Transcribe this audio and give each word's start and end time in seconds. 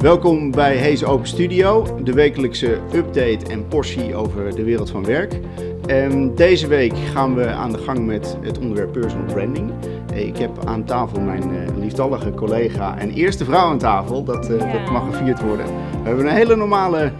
Welkom 0.00 0.50
bij 0.50 0.76
Hees 0.76 1.04
Open 1.04 1.26
Studio, 1.26 1.98
de 2.04 2.12
wekelijkse 2.12 2.80
update 2.94 3.46
en 3.48 3.68
portie 3.68 4.14
over 4.14 4.54
de 4.54 4.64
wereld 4.64 4.90
van 4.90 5.04
werk. 5.04 5.40
Um, 5.86 6.34
deze 6.34 6.66
week 6.66 6.92
gaan 6.96 7.34
we 7.34 7.46
aan 7.46 7.72
de 7.72 7.78
gang 7.78 8.06
met 8.06 8.36
het 8.42 8.58
onderwerp 8.58 8.92
personal 8.92 9.34
branding. 9.34 9.72
Ik 10.14 10.36
heb 10.36 10.64
aan 10.64 10.84
tafel 10.84 11.20
mijn 11.20 11.50
uh, 11.50 11.76
liefdallige 11.78 12.34
collega 12.34 12.98
en 12.98 13.10
eerste 13.10 13.44
vrouw 13.44 13.68
aan 13.68 13.78
tafel. 13.78 14.24
Dat, 14.24 14.50
uh, 14.50 14.58
ja. 14.58 14.72
dat 14.72 14.90
mag 14.90 15.16
gevierd 15.16 15.40
worden. 15.40 15.66
We 15.66 16.08
hebben 16.08 16.26
een 16.26 16.34
hele 16.34 16.56
normale 16.56 17.12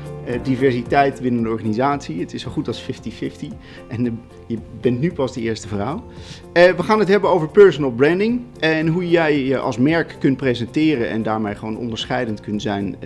diversiteit 0.43 1.21
binnen 1.21 1.43
de 1.43 1.49
organisatie. 1.49 2.21
Het 2.21 2.35
is 2.35 2.43
zo 2.43 2.51
goed 2.51 2.67
als 2.67 2.83
50-50. 2.83 2.87
En 3.89 4.21
je 4.47 4.59
bent 4.81 5.01
nu 5.01 5.13
pas 5.13 5.33
de 5.33 5.41
eerste 5.41 5.69
vrouw. 5.69 6.05
we 6.53 6.83
gaan 6.83 6.99
het 6.99 7.09
hebben 7.09 7.31
over 7.31 7.49
personal 7.49 7.91
branding. 7.91 8.43
En 8.59 8.87
hoe 8.87 9.09
jij 9.09 9.45
je 9.45 9.59
als 9.59 9.79
merk 9.79 10.17
kunt 10.19 10.37
presenteren 10.37 11.09
en 11.09 11.23
daarmee 11.23 11.55
gewoon 11.55 11.77
onderscheidend 11.77 12.41
kunt 12.41 12.63
zijn 12.63 12.97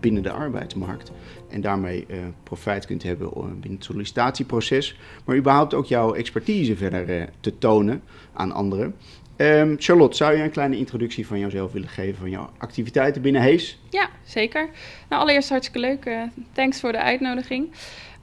binnen 0.00 0.22
de 0.22 0.30
arbeidsmarkt. 0.30 1.12
En 1.48 1.60
daarmee 1.60 2.06
profijt 2.42 2.86
kunt 2.86 3.02
hebben 3.02 3.30
binnen 3.34 3.78
het 3.78 3.84
sollicitatieproces. 3.84 4.98
Maar 5.24 5.36
überhaupt 5.36 5.74
ook 5.74 5.86
jouw 5.86 6.14
expertise 6.14 6.76
verder 6.76 7.28
te 7.40 7.58
tonen 7.58 8.02
aan 8.32 8.52
anderen. 8.52 8.94
Um, 9.36 9.76
Charlotte, 9.78 10.16
zou 10.16 10.36
je 10.36 10.42
een 10.42 10.50
kleine 10.50 10.76
introductie 10.76 11.26
van 11.26 11.38
jouzelf 11.38 11.72
willen 11.72 11.88
geven 11.88 12.20
van 12.20 12.30
jouw 12.30 12.50
activiteiten 12.58 13.22
binnen 13.22 13.42
Hees? 13.42 13.78
Ja, 13.90 14.08
zeker. 14.24 14.68
Nou, 15.08 15.22
allereerst 15.22 15.48
hartstikke 15.48 15.86
leuk. 15.86 16.04
Uh, 16.04 16.22
thanks 16.52 16.80
voor 16.80 16.92
de 16.92 16.98
uitnodiging. 16.98 17.72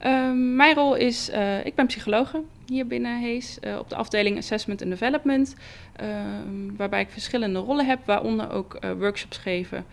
Um, 0.06 0.56
mijn 0.56 0.76
rol 0.76 0.96
is, 0.96 1.30
uh, 1.30 1.66
ik 1.66 1.76
ben 1.76 1.86
psychologe 1.86 2.44
hier 2.66 2.88
binnen 2.88 3.20
Hees 3.20 3.58
uh, 3.62 3.78
op 3.78 3.90
de 3.90 3.96
afdeling 3.96 4.38
Assessment 4.38 4.82
and 4.82 4.92
Development, 4.92 5.56
um, 6.02 6.76
waarbij 6.78 7.02
ik 7.02 7.10
verschillende 7.10 7.60
rollen 7.60 7.86
heb, 7.86 8.00
waaronder 8.06 8.52
ook 8.52 8.80
workshops 8.98 9.38
geven, 9.38 9.86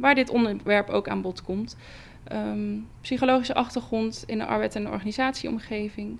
waar 0.00 0.14
dit 0.14 0.30
onderwerp 0.30 0.88
ook 0.88 1.08
aan 1.08 1.22
bod 1.22 1.42
komt. 1.42 1.76
psychologische 3.00 3.54
achtergrond 3.54 4.24
in 4.26 4.38
de 4.38 4.46
arbeid- 4.46 4.74
en 4.74 4.84
de 4.84 4.90
organisatieomgeving. 4.90 6.18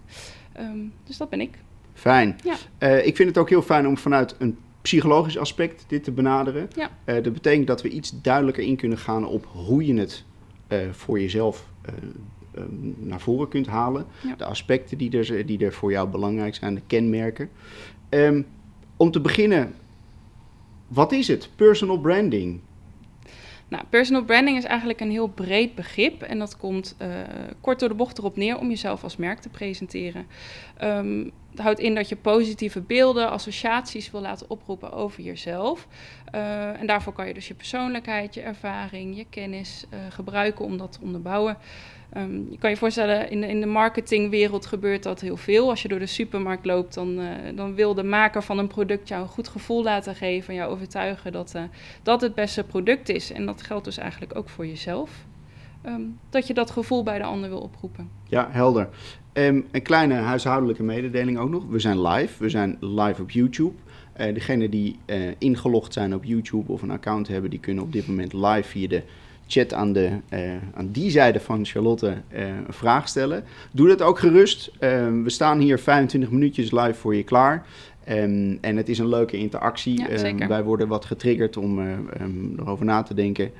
dus 1.04 1.16
dat 1.16 1.28
ben 1.28 1.40
ik. 1.40 1.58
Fijn. 2.00 2.38
Ja. 2.44 2.56
Uh, 2.78 3.06
ik 3.06 3.16
vind 3.16 3.28
het 3.28 3.38
ook 3.38 3.48
heel 3.48 3.62
fijn 3.62 3.86
om 3.86 3.98
vanuit 3.98 4.34
een 4.38 4.58
psychologisch 4.82 5.38
aspect 5.38 5.84
dit 5.88 6.04
te 6.04 6.10
benaderen. 6.10 6.68
Ja. 6.76 6.90
Uh, 7.04 7.14
dat 7.22 7.32
betekent 7.32 7.66
dat 7.66 7.82
we 7.82 7.88
iets 7.88 8.22
duidelijker 8.22 8.62
in 8.62 8.76
kunnen 8.76 8.98
gaan 8.98 9.26
op 9.26 9.46
hoe 9.52 9.86
je 9.86 9.94
het 9.94 10.24
uh, 10.68 10.78
voor 10.90 11.20
jezelf 11.20 11.68
naar 12.96 13.20
voren 13.20 13.48
kunt 13.48 13.66
halen. 13.66 14.06
Ja. 14.20 14.34
De 14.36 14.44
aspecten 14.44 14.98
die 14.98 15.18
er, 15.18 15.46
die 15.46 15.64
er 15.64 15.72
voor 15.72 15.90
jou 15.90 16.08
belangrijk 16.08 16.54
zijn, 16.54 16.74
de 16.74 16.82
kenmerken. 16.86 17.50
Um, 18.10 18.46
om 18.96 19.10
te 19.10 19.20
beginnen, 19.20 19.74
wat 20.88 21.12
is 21.12 21.28
het? 21.28 21.48
Personal 21.56 21.98
branding. 21.98 22.60
Nou, 23.68 23.84
personal 23.90 24.24
branding 24.24 24.56
is 24.56 24.64
eigenlijk 24.64 25.00
een 25.00 25.10
heel 25.10 25.28
breed 25.28 25.74
begrip 25.74 26.22
en 26.22 26.38
dat 26.38 26.56
komt 26.56 26.96
uh, 27.02 27.08
kort 27.60 27.80
door 27.80 27.88
de 27.88 27.94
bocht 27.94 28.18
erop 28.18 28.36
neer 28.36 28.58
om 28.58 28.68
jezelf 28.68 29.02
als 29.02 29.16
merk 29.16 29.40
te 29.40 29.48
presenteren. 29.48 30.26
Um, 30.82 31.30
het 31.50 31.60
houdt 31.60 31.78
in 31.78 31.94
dat 31.94 32.08
je 32.08 32.16
positieve 32.16 32.80
beelden, 32.80 33.30
associaties 33.30 34.10
wil 34.10 34.20
laten 34.20 34.50
oproepen 34.50 34.92
over 34.92 35.22
jezelf. 35.22 35.86
Uh, 36.34 36.80
en 36.80 36.86
daarvoor 36.86 37.12
kan 37.12 37.26
je 37.26 37.34
dus 37.34 37.48
je 37.48 37.54
persoonlijkheid, 37.54 38.34
je 38.34 38.40
ervaring, 38.40 39.16
je 39.16 39.26
kennis 39.30 39.84
uh, 39.90 39.98
gebruiken 40.08 40.64
om 40.64 40.78
dat 40.78 40.92
te 40.92 40.98
onderbouwen. 41.02 41.56
Um, 42.16 42.46
je 42.50 42.58
kan 42.58 42.70
je 42.70 42.76
voorstellen, 42.76 43.30
in 43.30 43.40
de, 43.40 43.46
in 43.46 43.60
de 43.60 43.66
marketingwereld 43.66 44.66
gebeurt 44.66 45.02
dat 45.02 45.20
heel 45.20 45.36
veel. 45.36 45.68
Als 45.68 45.82
je 45.82 45.88
door 45.88 45.98
de 45.98 46.06
supermarkt 46.06 46.64
loopt, 46.64 46.94
dan, 46.94 47.20
uh, 47.20 47.28
dan 47.54 47.74
wil 47.74 47.94
de 47.94 48.02
maker 48.02 48.42
van 48.42 48.58
een 48.58 48.66
product 48.66 49.08
jou 49.08 49.22
een 49.22 49.28
goed 49.28 49.48
gevoel 49.48 49.82
laten 49.82 50.14
geven. 50.14 50.48
En 50.48 50.54
jou 50.54 50.72
overtuigen 50.72 51.32
dat 51.32 51.56
dat 52.02 52.20
het 52.20 52.34
beste 52.34 52.64
product 52.64 53.08
is. 53.08 53.32
En 53.32 53.46
dat 53.46 53.62
geldt 53.62 53.84
dus 53.84 53.98
eigenlijk 53.98 54.36
ook 54.36 54.48
voor 54.48 54.66
jezelf. 54.66 55.10
Um, 55.86 56.18
dat 56.30 56.46
je 56.46 56.54
dat 56.54 56.70
gevoel 56.70 57.02
bij 57.02 57.18
de 57.18 57.24
ander 57.24 57.48
wil 57.48 57.60
oproepen. 57.60 58.10
Ja, 58.28 58.48
helder. 58.50 58.88
Um, 59.32 59.66
een 59.70 59.82
kleine 59.82 60.14
huishoudelijke 60.14 60.82
mededeling 60.82 61.38
ook 61.38 61.50
nog. 61.50 61.64
We 61.68 61.78
zijn 61.78 62.02
live. 62.02 62.42
We 62.42 62.48
zijn 62.48 62.76
live 62.80 63.22
op 63.22 63.30
YouTube. 63.30 63.74
Uh, 64.20 64.34
degenen 64.34 64.70
die 64.70 64.98
ingelogd 65.38 65.92
zijn 65.92 66.14
op 66.14 66.24
YouTube 66.24 66.72
of 66.72 66.82
een 66.82 66.90
account 66.90 67.28
hebben, 67.28 67.50
die 67.50 67.60
kunnen 67.60 67.84
op 67.84 67.92
dit 67.92 68.06
moment 68.06 68.32
live 68.32 68.68
via 68.68 68.88
de 68.88 69.02
chat 69.46 69.74
aan, 69.74 69.92
de, 69.92 70.10
uh, 70.32 70.40
aan 70.74 70.90
die 70.90 71.10
zijde 71.10 71.40
van 71.40 71.64
Charlotte 71.64 72.16
een 72.28 72.64
vraag 72.68 73.08
stellen. 73.08 73.44
Doe 73.70 73.88
dat 73.88 74.02
ook 74.02 74.18
gerust. 74.18 74.70
Um, 74.80 75.24
we 75.24 75.30
staan 75.30 75.58
hier 75.58 75.78
25 75.78 76.30
minuutjes 76.30 76.70
live 76.70 76.94
voor 76.94 77.16
je 77.16 77.24
klaar. 77.24 77.66
Um, 78.08 78.58
en 78.60 78.76
het 78.76 78.88
is 78.88 78.98
een 78.98 79.08
leuke 79.08 79.36
interactie. 79.36 79.98
Ja, 79.98 80.28
um, 80.28 80.48
wij 80.48 80.64
worden 80.64 80.88
wat 80.88 81.04
getriggerd 81.04 81.56
om 81.56 81.98
erover 82.58 82.84
na 82.84 83.02
te 83.02 83.14
denken. 83.14 83.50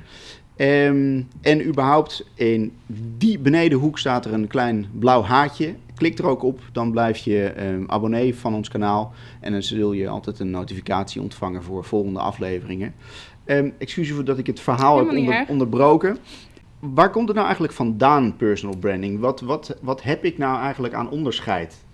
En 1.41 1.67
überhaupt 1.67 2.31
in 2.35 2.73
die 3.17 3.39
benedenhoek 3.39 3.99
staat 3.99 4.25
er 4.25 4.33
een 4.33 4.47
klein 4.47 4.87
blauw 4.93 5.23
haatje. 5.23 5.75
Klik 5.95 6.19
er 6.19 6.27
ook 6.27 6.43
op, 6.43 6.61
dan 6.73 6.91
blijf 6.91 7.17
je 7.17 7.55
abonnee 7.87 8.35
van 8.35 8.55
ons 8.55 8.69
kanaal. 8.69 9.13
En 9.41 9.53
dan 9.53 9.63
zul 9.63 9.93
je 9.93 10.09
altijd 10.09 10.39
een 10.39 10.51
notificatie 10.51 11.21
ontvangen 11.21 11.63
voor 11.63 11.85
volgende 11.85 12.21
afleveringen. 12.21 12.95
Um, 13.47 13.73
excuus 13.79 14.11
voor 14.11 14.25
dat 14.25 14.39
ik 14.39 14.47
het 14.47 14.61
verhaal 14.61 14.99
heb 14.99 15.09
onder, 15.09 15.45
onderbroken. 15.49 16.17
Waar 16.79 17.11
komt 17.11 17.27
het 17.27 17.35
nou 17.35 17.47
eigenlijk 17.47 17.77
vandaan, 17.77 18.37
personal 18.37 18.77
branding? 18.77 19.21
Wat, 19.21 19.41
wat, 19.41 19.77
wat 19.83 20.03
heb 20.03 20.25
ik 20.25 20.39
nou 20.39 20.61
eigenlijk 20.61 20.95
aan 20.95 21.11
onderscheid? 21.11 21.85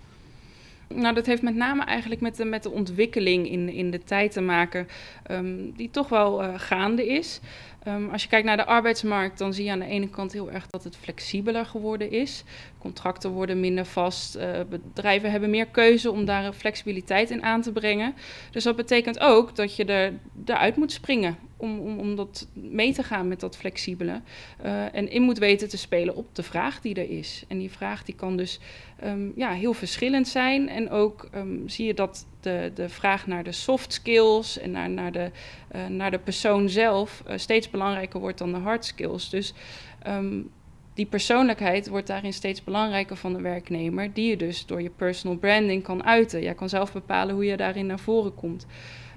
Nou, 0.93 1.15
dat 1.15 1.25
heeft 1.25 1.41
met 1.41 1.55
name 1.55 1.83
eigenlijk 1.83 2.21
met 2.21 2.35
de, 2.35 2.45
met 2.45 2.63
de 2.63 2.71
ontwikkeling 2.71 3.49
in, 3.49 3.69
in 3.69 3.91
de 3.91 4.03
tijd 4.03 4.31
te 4.31 4.41
maken, 4.41 4.87
um, 5.31 5.73
die 5.75 5.89
toch 5.89 6.09
wel 6.09 6.43
uh, 6.43 6.49
gaande 6.55 7.07
is. 7.07 7.39
Um, 7.87 8.09
als 8.09 8.23
je 8.23 8.29
kijkt 8.29 8.45
naar 8.45 8.57
de 8.57 8.65
arbeidsmarkt, 8.65 9.37
dan 9.37 9.53
zie 9.53 9.65
je 9.65 9.71
aan 9.71 9.79
de 9.79 9.85
ene 9.85 10.09
kant 10.09 10.31
heel 10.31 10.51
erg 10.51 10.67
dat 10.67 10.83
het 10.83 10.95
flexibeler 10.95 11.65
geworden 11.65 12.11
is. 12.11 12.43
Contracten 12.77 13.31
worden 13.31 13.59
minder 13.59 13.85
vast. 13.85 14.37
Uh, 14.37 14.59
bedrijven 14.69 15.31
hebben 15.31 15.49
meer 15.49 15.67
keuze 15.67 16.11
om 16.11 16.25
daar 16.25 16.53
flexibiliteit 16.53 17.29
in 17.29 17.43
aan 17.43 17.61
te 17.61 17.71
brengen. 17.71 18.15
Dus 18.51 18.63
dat 18.63 18.75
betekent 18.75 19.19
ook 19.19 19.55
dat 19.55 19.75
je 19.75 19.85
er, 19.85 20.13
eruit 20.45 20.75
moet 20.75 20.91
springen 20.91 21.37
om, 21.57 21.79
om, 21.79 21.99
om 21.99 22.15
dat 22.15 22.47
mee 22.53 22.93
te 22.93 23.03
gaan 23.03 23.27
met 23.27 23.39
dat 23.39 23.57
flexibele. 23.57 24.21
Uh, 24.65 24.95
en 24.95 25.09
in 25.09 25.21
moet 25.21 25.37
weten 25.37 25.69
te 25.69 25.77
spelen 25.77 26.15
op 26.15 26.35
de 26.35 26.43
vraag 26.43 26.81
die 26.81 26.95
er 26.95 27.09
is. 27.09 27.43
En 27.47 27.57
die 27.57 27.71
vraag 27.71 28.03
die 28.03 28.15
kan 28.15 28.37
dus 28.37 28.59
um, 29.03 29.33
ja, 29.35 29.51
heel 29.51 29.73
verschillend 29.73 30.27
zijn. 30.27 30.69
En 30.69 30.89
ook 30.89 31.29
um, 31.35 31.69
zie 31.69 31.85
je 31.85 31.93
dat 31.93 32.25
de, 32.41 32.71
de 32.73 32.89
vraag 32.89 33.27
naar 33.27 33.43
de 33.43 33.51
soft 33.51 33.93
skills 33.93 34.59
en 34.59 34.71
naar, 34.71 34.89
naar, 34.89 35.11
de, 35.11 35.31
uh, 35.75 35.87
naar 35.87 36.11
de 36.11 36.19
persoon 36.19 36.69
zelf 36.69 37.23
steeds 37.35 37.69
belangrijker 37.69 38.19
wordt 38.19 38.37
dan 38.37 38.51
de 38.51 38.59
hard 38.59 38.85
skills. 38.85 39.29
Dus 39.29 39.53
um, 40.07 40.51
die 40.97 41.05
persoonlijkheid 41.05 41.87
wordt 41.87 42.07
daarin 42.07 42.33
steeds 42.33 42.63
belangrijker 42.63 43.15
van 43.15 43.33
de 43.33 43.41
werknemer, 43.41 44.13
die 44.13 44.29
je 44.29 44.37
dus 44.37 44.65
door 44.65 44.81
je 44.81 44.89
personal 44.89 45.37
branding 45.37 45.83
kan 45.83 46.03
uiten. 46.03 46.41
Jij 46.41 46.53
kan 46.53 46.69
zelf 46.69 46.93
bepalen 46.93 47.35
hoe 47.35 47.45
je 47.45 47.57
daarin 47.57 47.85
naar 47.85 47.99
voren 47.99 48.35
komt. 48.35 48.65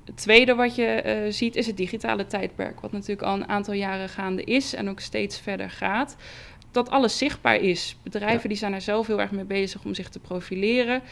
Het 0.04 0.16
tweede 0.16 0.54
wat 0.54 0.74
je 0.74 1.02
uh, 1.04 1.32
ziet 1.32 1.56
is 1.56 1.66
het 1.66 1.76
digitale 1.76 2.26
tijdperk, 2.26 2.80
wat 2.80 2.92
natuurlijk 2.92 3.22
al 3.22 3.34
een 3.34 3.48
aantal 3.48 3.74
jaren 3.74 4.08
gaande 4.08 4.44
is 4.44 4.74
en 4.74 4.88
ook 4.88 5.00
steeds 5.00 5.40
verder 5.40 5.70
gaat. 5.70 6.16
Dat 6.70 6.90
alles 6.90 7.18
zichtbaar 7.18 7.56
is. 7.56 7.96
Bedrijven 8.02 8.42
ja. 8.42 8.48
die 8.48 8.56
zijn 8.56 8.72
er 8.72 8.80
zelf 8.80 9.06
heel 9.06 9.20
erg 9.20 9.30
mee 9.30 9.44
bezig 9.44 9.84
om 9.84 9.94
zich 9.94 10.08
te 10.08 10.18
profileren. 10.18 11.02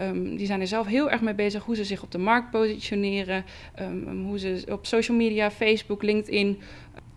Um, 0.00 0.36
die 0.36 0.46
zijn 0.46 0.60
er 0.60 0.66
zelf 0.66 0.86
heel 0.86 1.10
erg 1.10 1.20
mee 1.20 1.34
bezig 1.34 1.64
hoe 1.64 1.76
ze 1.76 1.84
zich 1.84 2.02
op 2.02 2.10
de 2.10 2.18
markt 2.18 2.50
positioneren. 2.50 3.44
Um, 3.80 4.24
hoe 4.24 4.38
ze 4.38 4.62
op 4.68 4.86
social 4.86 5.16
media, 5.16 5.50
Facebook, 5.50 6.02
LinkedIn, 6.02 6.60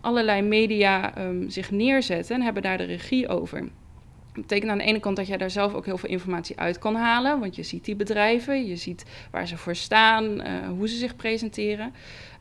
allerlei 0.02 0.42
media 0.42 1.18
um, 1.18 1.50
zich 1.50 1.70
neerzetten 1.70 2.36
en 2.36 2.42
hebben 2.42 2.62
daar 2.62 2.78
de 2.78 2.84
regie 2.84 3.28
over. 3.28 3.60
Dat 4.32 4.42
betekent 4.42 4.70
aan 4.70 4.78
de 4.78 4.84
ene 4.84 5.00
kant 5.00 5.16
dat 5.16 5.26
jij 5.26 5.36
daar 5.36 5.50
zelf 5.50 5.74
ook 5.74 5.84
heel 5.84 5.98
veel 5.98 6.08
informatie 6.08 6.58
uit 6.58 6.78
kan 6.78 6.94
halen. 6.94 7.40
Want 7.40 7.56
je 7.56 7.62
ziet 7.62 7.84
die 7.84 7.96
bedrijven, 7.96 8.66
je 8.66 8.76
ziet 8.76 9.04
waar 9.30 9.46
ze 9.46 9.56
voor 9.56 9.74
staan, 9.74 10.24
uh, 10.24 10.68
hoe 10.68 10.88
ze 10.88 10.96
zich 10.96 11.16
presenteren. 11.16 11.92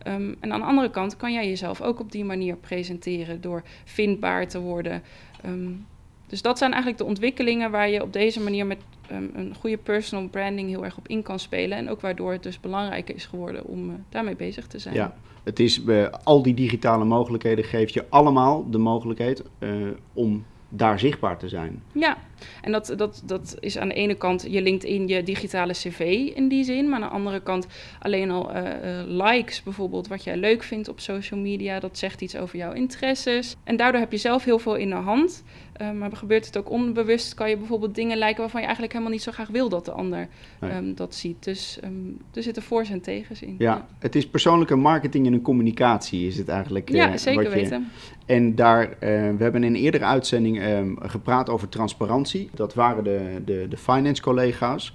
Um, 0.08 0.36
en 0.40 0.54
aan 0.54 0.60
de 0.60 0.66
andere 0.66 0.90
kant 0.90 1.18
kan 1.18 1.34
jij 1.34 1.48
jezelf 1.48 1.82
ook 1.82 2.00
op 2.00 2.12
die 2.12 2.26
manier 2.26 2.56
presenteren 2.56 3.42
door 3.42 3.64
vindbaar 3.84 4.48
te 4.48 4.60
worden. 4.60 5.04
Um, 5.46 5.86
dus 6.32 6.42
dat 6.42 6.58
zijn 6.58 6.72
eigenlijk 6.72 7.02
de 7.02 7.08
ontwikkelingen 7.08 7.72
waar 7.72 7.90
je 7.90 8.02
op 8.02 8.14
deze 8.14 8.40
manier 8.40 8.66
met 8.66 8.78
um, 9.12 9.32
een 9.34 9.56
goede 9.60 9.78
personal 9.78 10.28
branding 10.28 10.70
heel 10.70 10.84
erg 10.84 10.98
op 10.98 11.08
in 11.08 11.24
kan 11.24 11.40
spelen. 11.40 11.78
En 11.78 11.90
ook 11.90 12.02
waardoor 12.02 12.32
het 12.32 12.44
dus 12.44 12.60
belangrijker 12.60 13.16
is 13.16 13.26
geworden 13.26 13.66
om 13.66 13.90
uh, 13.90 13.96
daarmee 14.10 14.36
bezig 14.36 14.68
te 14.68 14.80
zijn. 14.80 14.96
Ja, 14.96 15.16
het 15.44 15.60
is 15.60 15.84
uh, 15.84 16.08
al 16.24 16.42
die 16.42 16.54
digitale 16.54 17.06
mogelijkheden 17.06 17.66
geeft 17.66 17.94
je 17.94 18.06
allemaal 18.10 18.70
de 18.70 18.78
mogelijkheid 18.78 19.44
uh, 19.60 19.88
om 20.14 20.46
daar 20.70 21.00
zichtbaar 21.00 21.38
te 21.38 21.50
zijn. 21.50 21.84
Ja, 21.92 22.18
En 22.62 22.72
dat, 22.72 22.94
dat, 22.98 23.22
dat 23.26 23.58
is 23.60 23.78
aan 23.78 23.88
de 23.88 23.94
ene 23.94 24.16
kant 24.16 24.46
je 24.50 24.62
LinkedIn, 24.62 25.08
je 25.08 25.24
digitale 25.24 25.74
cv 25.74 26.32
in 26.36 26.48
die 26.48 26.64
zin. 26.64 26.90
Maar 26.90 27.02
aan 27.02 27.08
de 27.08 27.14
andere 27.16 27.42
kant 27.42 27.68
alleen 28.00 28.32
al 28.32 28.52
eh, 28.52 29.00
eh, 29.00 29.08
likes 29.08 29.64
bijvoorbeeld, 29.64 30.08
wat 30.08 30.24
jij 30.24 30.38
leuk 30.38 30.64
vindt 30.64 30.88
op 30.88 31.00
social 31.00 31.40
media. 31.40 31.80
Dat 31.80 31.98
zegt 31.98 32.22
iets 32.22 32.36
over 32.36 32.58
jouw 32.58 32.74
interesses. 32.74 33.56
En 33.64 33.76
daardoor 33.76 34.00
heb 34.00 34.12
je 34.12 34.18
zelf 34.18 34.44
heel 34.44 34.60
veel 34.60 34.76
in 34.76 34.90
de 34.90 34.96
hand. 34.96 35.44
Uh, 35.82 35.92
maar 35.92 36.12
gebeurt 36.16 36.46
het 36.46 36.58
ook 36.58 36.70
onbewust, 36.70 37.34
kan 37.34 37.50
je 37.50 37.58
bijvoorbeeld 37.58 37.96
dingen 37.96 38.18
lijken 38.18 38.40
waarvan 38.40 38.60
je 38.60 38.66
eigenlijk 38.66 38.96
helemaal 38.96 39.16
niet 39.16 39.24
zo 39.24 39.32
graag 39.32 39.48
wil 39.48 39.70
dat 39.70 39.86
de 39.86 39.92
ander 39.92 40.28
ehm, 40.60 40.94
dat 40.94 41.16
ziet. 41.16 41.44
Dus 41.44 41.80
um, 41.84 42.18
er 42.34 42.44
zitten 42.44 42.64
voor's 42.64 42.90
en 42.90 43.02
tegens 43.02 43.42
in. 43.42 43.56
Ja, 43.58 43.88
het 44.00 44.16
is 44.16 44.28
persoonlijke 44.28 44.76
marketing 44.76 45.26
en 45.26 45.34
een 45.34 45.42
communicatie 45.42 46.28
is 46.28 46.38
het 46.38 46.48
eigenlijk. 46.48 46.90
Ja, 46.90 47.18
zeker 47.18 47.50
weten. 47.50 47.88
En 48.26 48.56
daar, 48.56 48.96
we 49.00 49.36
hebben 49.38 49.64
in 49.64 49.76
een 49.76 49.82
eerdere 49.82 50.06
uitzending 50.06 50.64
um, 50.64 50.98
gepraat 51.02 51.50
over 51.50 51.70
transparantie. 51.70 52.31
Dat 52.54 52.74
waren 52.74 53.04
de, 53.04 53.42
de, 53.46 53.66
de 53.70 53.78
finance 53.78 54.22
collega's. 54.22 54.94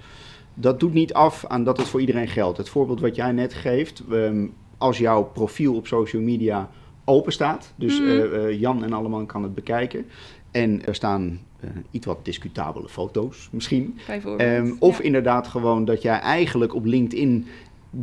Dat 0.53 0.79
doet 0.79 0.93
niet 0.93 1.13
af 1.13 1.45
aan 1.45 1.63
dat 1.63 1.77
het 1.77 1.87
voor 1.87 1.99
iedereen 1.99 2.27
geldt. 2.27 2.57
Het 2.57 2.69
voorbeeld 2.69 2.99
wat 2.99 3.15
jij 3.15 3.31
net 3.31 3.53
geeft, 3.53 4.03
als 4.77 4.97
jouw 4.97 5.23
profiel 5.23 5.75
op 5.75 5.87
social 5.87 6.21
media 6.21 6.69
open 7.05 7.31
staat, 7.31 7.73
dus 7.75 7.99
mm 7.99 8.07
-hmm. 8.07 8.49
Jan 8.49 8.83
en 8.83 8.93
allemaal 8.93 9.25
kan 9.25 9.43
het 9.43 9.55
bekijken 9.55 10.05
en 10.51 10.85
er 10.85 10.95
staan 10.95 11.39
uh, 11.63 11.69
iets 11.91 12.05
wat 12.05 12.25
discutabele 12.25 12.89
foto's 12.89 13.49
misschien. 13.51 13.97
Um, 14.39 14.75
of 14.79 14.97
ja. 14.97 15.03
inderdaad 15.03 15.47
gewoon 15.47 15.85
dat 15.85 16.01
jij 16.01 16.19
eigenlijk 16.19 16.75
op 16.75 16.85
LinkedIn 16.85 17.45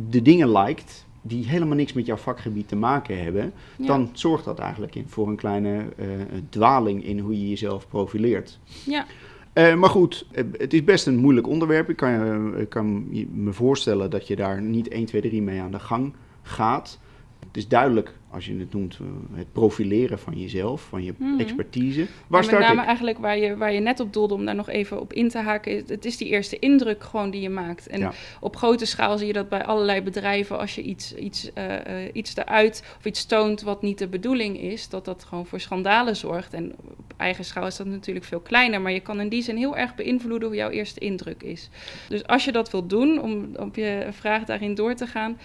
de 0.09 0.21
dingen 0.21 0.51
liked 0.51 1.04
die 1.27 1.45
helemaal 1.45 1.75
niks 1.75 1.93
met 1.93 2.05
jouw 2.05 2.15
vakgebied 2.15 2.67
te 2.67 2.75
maken 2.75 3.23
hebben. 3.23 3.53
Ja. 3.77 3.85
Dan 3.85 4.09
zorgt 4.13 4.45
dat 4.45 4.59
eigenlijk 4.59 4.95
in, 4.95 5.05
voor 5.07 5.27
een 5.27 5.35
kleine 5.35 5.85
uh, 5.99 6.05
dwaling 6.49 7.05
in 7.05 7.19
hoe 7.19 7.39
je 7.39 7.49
jezelf 7.49 7.87
profileert. 7.87 8.59
Ja. 8.85 9.05
Uh, 9.53 9.75
maar 9.75 9.89
goed, 9.89 10.27
het 10.57 10.73
is 10.73 10.83
best 10.83 11.07
een 11.07 11.15
moeilijk 11.15 11.47
onderwerp. 11.47 11.89
Ik 11.89 11.95
kan, 11.95 12.57
ik 12.57 12.69
kan 12.69 13.07
me 13.43 13.53
voorstellen 13.53 14.09
dat 14.09 14.27
je 14.27 14.35
daar 14.35 14.61
niet 14.61 14.87
1, 14.87 15.05
2, 15.05 15.21
3 15.21 15.41
mee 15.41 15.61
aan 15.61 15.71
de 15.71 15.79
gang 15.79 16.13
gaat. 16.41 16.99
Het 17.47 17.57
is 17.57 17.67
duidelijk, 17.67 18.13
als 18.35 18.45
je 18.45 18.59
het 18.59 18.73
noemt, 18.73 18.99
uh, 19.01 19.07
het 19.33 19.51
profileren 19.51 20.19
van 20.19 20.33
jezelf, 20.39 20.81
van 20.81 21.03
je 21.03 21.13
-hmm. 21.17 21.39
expertise. 21.39 22.07
Waar 22.27 22.45
met 22.45 22.59
name 22.59 22.81
ik? 22.81 22.87
eigenlijk 22.87 23.17
waar 23.17 23.37
je, 23.37 23.57
waar 23.57 23.73
je 23.73 23.79
net 23.79 23.99
op 23.99 24.13
doelde, 24.13 24.33
om 24.33 24.45
daar 24.45 24.55
nog 24.55 24.69
even 24.69 24.99
op 24.99 25.13
in 25.13 25.29
te 25.29 25.37
haken, 25.37 25.83
het 25.87 26.05
is 26.05 26.17
die 26.17 26.27
eerste 26.27 26.59
indruk 26.59 27.03
gewoon 27.03 27.29
die 27.29 27.41
je 27.41 27.49
maakt. 27.49 27.87
En 27.87 27.99
ja. 27.99 28.13
op 28.39 28.55
grote 28.55 28.85
schaal 28.85 29.17
zie 29.17 29.27
je 29.27 29.33
dat 29.33 29.49
bij 29.49 29.65
allerlei 29.65 30.01
bedrijven, 30.01 30.59
als 30.59 30.75
je 30.75 30.81
iets, 30.81 31.15
iets, 31.15 31.49
uh, 31.57 31.65
uh, 31.65 32.09
iets 32.13 32.35
eruit 32.35 32.83
of 32.97 33.05
iets 33.05 33.25
toont 33.25 33.61
wat 33.61 33.81
niet 33.81 33.97
de 33.97 34.07
bedoeling 34.07 34.61
is, 34.61 34.89
dat 34.89 35.05
dat 35.05 35.23
gewoon 35.23 35.45
voor 35.45 35.59
schandalen 35.59 36.15
zorgt. 36.15 36.53
En 36.53 36.73
op 36.97 37.13
eigen 37.17 37.45
schaal 37.45 37.67
is 37.67 37.75
dat 37.75 37.87
natuurlijk 37.87 38.25
veel 38.25 38.39
kleiner, 38.39 38.81
maar 38.81 38.91
je 38.91 38.99
kan 38.99 39.19
in 39.19 39.29
die 39.29 39.41
zin 39.41 39.57
heel 39.57 39.77
erg 39.77 39.95
beïnvloeden 39.95 40.47
hoe 40.47 40.57
jouw 40.57 40.69
eerste 40.69 40.99
indruk 40.99 41.43
is. 41.43 41.69
Dus 42.09 42.27
als 42.27 42.45
je 42.45 42.51
dat 42.51 42.71
wilt 42.71 42.89
doen, 42.89 43.21
om 43.21 43.49
op 43.55 43.75
je 43.75 44.07
vraag 44.11 44.43
daarin 44.43 44.75
door 44.75 44.93
te 44.93 45.07
gaan, 45.07 45.37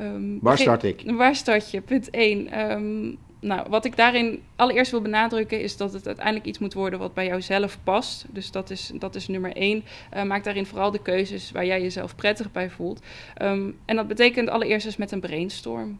Um, 0.00 0.38
waar 0.40 0.58
start 0.58 0.82
ik? 0.82 1.02
Waar 1.06 1.36
start 1.36 1.70
je? 1.70 1.80
Punt 1.80 2.10
1. 2.10 2.70
Um, 2.70 3.18
nou, 3.42 3.66
wat 3.68 3.84
ik 3.84 3.96
daarin 3.96 4.42
allereerst 4.56 4.90
wil 4.90 5.00
benadrukken 5.00 5.60
is 5.60 5.76
dat 5.76 5.92
het 5.92 6.06
uiteindelijk 6.06 6.46
iets 6.46 6.58
moet 6.58 6.74
worden 6.74 6.98
wat 6.98 7.14
bij 7.14 7.26
jouzelf 7.26 7.78
past. 7.84 8.24
Dus 8.28 8.50
dat 8.50 8.70
is, 8.70 8.92
dat 8.94 9.14
is 9.14 9.28
nummer 9.28 9.56
één. 9.56 9.84
Uh, 10.16 10.22
maak 10.22 10.44
daarin 10.44 10.66
vooral 10.66 10.90
de 10.90 11.02
keuzes 11.02 11.50
waar 11.50 11.66
jij 11.66 11.82
jezelf 11.82 12.16
prettig 12.16 12.52
bij 12.52 12.70
voelt. 12.70 13.02
Um, 13.42 13.78
en 13.84 13.96
dat 13.96 14.08
betekent 14.08 14.48
allereerst 14.48 14.86
eens 14.86 14.96
met 14.96 15.12
een 15.12 15.20
brainstorm. 15.20 15.98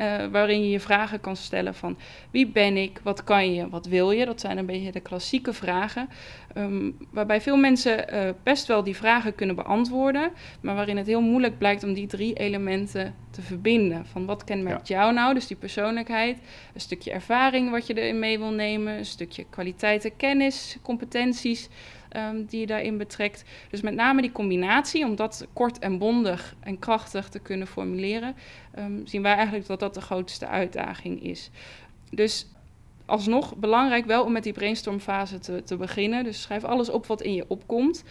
Uh, 0.00 0.26
waarin 0.26 0.62
je 0.62 0.70
je 0.70 0.80
vragen 0.80 1.20
kan 1.20 1.36
stellen 1.36 1.74
van 1.74 1.98
wie 2.30 2.46
ben 2.46 2.76
ik, 2.76 3.00
wat 3.02 3.24
kan 3.24 3.54
je, 3.54 3.68
wat 3.68 3.86
wil 3.86 4.10
je? 4.10 4.24
Dat 4.24 4.40
zijn 4.40 4.58
een 4.58 4.66
beetje 4.66 4.92
de 4.92 5.00
klassieke 5.00 5.52
vragen. 5.52 6.08
Um, 6.56 6.96
waarbij 7.10 7.40
veel 7.40 7.56
mensen 7.56 8.14
uh, 8.14 8.30
best 8.42 8.66
wel 8.66 8.84
die 8.84 8.96
vragen 8.96 9.34
kunnen 9.34 9.56
beantwoorden, 9.56 10.30
maar 10.60 10.74
waarin 10.74 10.96
het 10.96 11.06
heel 11.06 11.20
moeilijk 11.20 11.58
blijkt 11.58 11.84
om 11.84 11.92
die 11.92 12.06
drie 12.06 12.34
elementen 12.34 13.14
te 13.30 13.42
verbinden. 13.42 14.06
Van 14.06 14.26
wat 14.26 14.44
kenmerkt 14.44 14.88
ja. 14.88 14.96
jou 14.96 15.12
nou, 15.12 15.34
dus 15.34 15.46
die 15.46 15.56
persoonlijkheid, 15.56 16.38
een 16.74 16.80
stukje 16.80 17.10
ervaring 17.10 17.70
wat 17.70 17.86
je 17.86 17.94
erin 17.94 18.18
mee 18.18 18.38
wil 18.38 18.50
nemen, 18.50 18.98
een 18.98 19.04
stukje 19.04 19.44
kwaliteiten, 19.50 20.16
kennis, 20.16 20.76
competenties. 20.82 21.68
Um, 22.16 22.44
die 22.44 22.60
je 22.60 22.66
daarin 22.66 22.98
betrekt. 22.98 23.44
Dus 23.70 23.80
met 23.80 23.94
name 23.94 24.20
die 24.20 24.32
combinatie, 24.32 25.04
om 25.04 25.16
dat 25.16 25.46
kort 25.52 25.78
en 25.78 25.98
bondig 25.98 26.54
en 26.60 26.78
krachtig 26.78 27.28
te 27.28 27.38
kunnen 27.38 27.66
formuleren, 27.66 28.34
um, 28.78 29.06
zien 29.06 29.22
wij 29.22 29.34
eigenlijk 29.34 29.66
dat 29.66 29.80
dat 29.80 29.94
de 29.94 30.00
grootste 30.00 30.46
uitdaging 30.46 31.22
is. 31.22 31.50
Dus 32.10 32.46
alsnog 33.06 33.56
belangrijk 33.56 34.06
wel 34.06 34.24
om 34.24 34.32
met 34.32 34.42
die 34.42 34.52
brainstormfase 34.52 35.38
te, 35.38 35.62
te 35.62 35.76
beginnen. 35.76 36.24
Dus 36.24 36.42
schrijf 36.42 36.64
alles 36.64 36.90
op 36.90 37.06
wat 37.06 37.22
in 37.22 37.34
je 37.34 37.44
opkomt. 37.48 38.04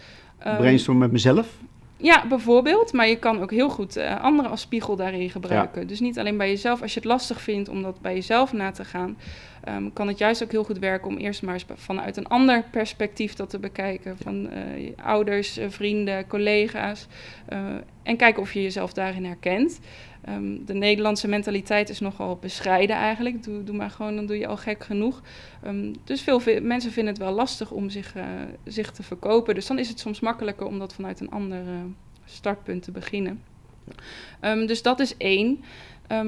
Um, 0.46 0.56
Brainstorm 0.56 0.98
met 0.98 1.12
mezelf? 1.12 1.58
Ja, 2.02 2.26
bijvoorbeeld. 2.26 2.92
Maar 2.92 3.08
je 3.08 3.18
kan 3.18 3.42
ook 3.42 3.50
heel 3.50 3.68
goed 3.68 3.96
uh, 3.96 4.22
anderen 4.22 4.50
als 4.50 4.60
spiegel 4.60 4.96
daarin 4.96 5.30
gebruiken. 5.30 5.80
Ja. 5.80 5.86
Dus 5.86 6.00
niet 6.00 6.18
alleen 6.18 6.36
bij 6.36 6.48
jezelf. 6.48 6.82
Als 6.82 6.94
je 6.94 7.00
het 7.00 7.08
lastig 7.08 7.40
vindt 7.40 7.68
om 7.68 7.82
dat 7.82 8.00
bij 8.00 8.14
jezelf 8.14 8.52
na 8.52 8.70
te 8.70 8.84
gaan, 8.84 9.18
um, 9.68 9.92
kan 9.92 10.08
het 10.08 10.18
juist 10.18 10.42
ook 10.42 10.50
heel 10.50 10.64
goed 10.64 10.78
werken 10.78 11.08
om 11.08 11.16
eerst 11.16 11.42
maar 11.42 11.54
eens 11.54 11.64
vanuit 11.74 12.16
een 12.16 12.28
ander 12.28 12.64
perspectief 12.70 13.34
dat 13.34 13.50
te 13.50 13.58
bekijken. 13.58 14.16
Van 14.22 14.46
uh, 14.46 14.90
ouders, 15.04 15.58
uh, 15.58 15.64
vrienden, 15.68 16.26
collega's. 16.26 17.06
en 18.02 18.16
kijken 18.16 18.42
of 18.42 18.52
je 18.52 18.62
jezelf 18.62 18.92
daarin 18.92 19.24
herkent. 19.24 19.80
Um, 20.28 20.64
de 20.64 20.74
Nederlandse 20.74 21.28
mentaliteit 21.28 21.88
is 21.88 22.00
nogal 22.00 22.36
bescheiden 22.36 22.96
eigenlijk. 22.96 23.42
Doe, 23.42 23.76
maar 23.76 23.90
gewoon, 23.90 24.16
dan 24.16 24.26
doe 24.26 24.38
je 24.38 24.46
al 24.46 24.56
gek 24.56 24.84
genoeg. 24.84 25.22
Um, 25.66 25.94
dus 26.04 26.22
veel 26.22 26.40
mensen 26.62 26.92
vinden 26.92 27.12
het 27.12 27.22
wel 27.22 27.32
lastig 27.32 27.70
om 27.70 27.90
zich, 27.90 28.16
uh, 28.16 28.24
zich 28.64 28.90
te 28.90 29.02
verkopen. 29.02 29.54
Dus 29.54 29.66
dan 29.66 29.78
is 29.78 29.88
het 29.88 30.00
soms 30.00 30.20
makkelijker 30.20 30.66
om 30.66 30.78
dat 30.78 30.94
vanuit 30.94 31.20
een 31.20 31.30
ander 31.30 31.62
uh, 31.62 31.80
startpunt 32.24 32.82
te 32.82 32.90
beginnen. 32.90 33.42
Um, 34.40 34.66
dus 34.66 34.82
dat 34.82 35.00
is 35.00 35.16
één. 35.16 35.64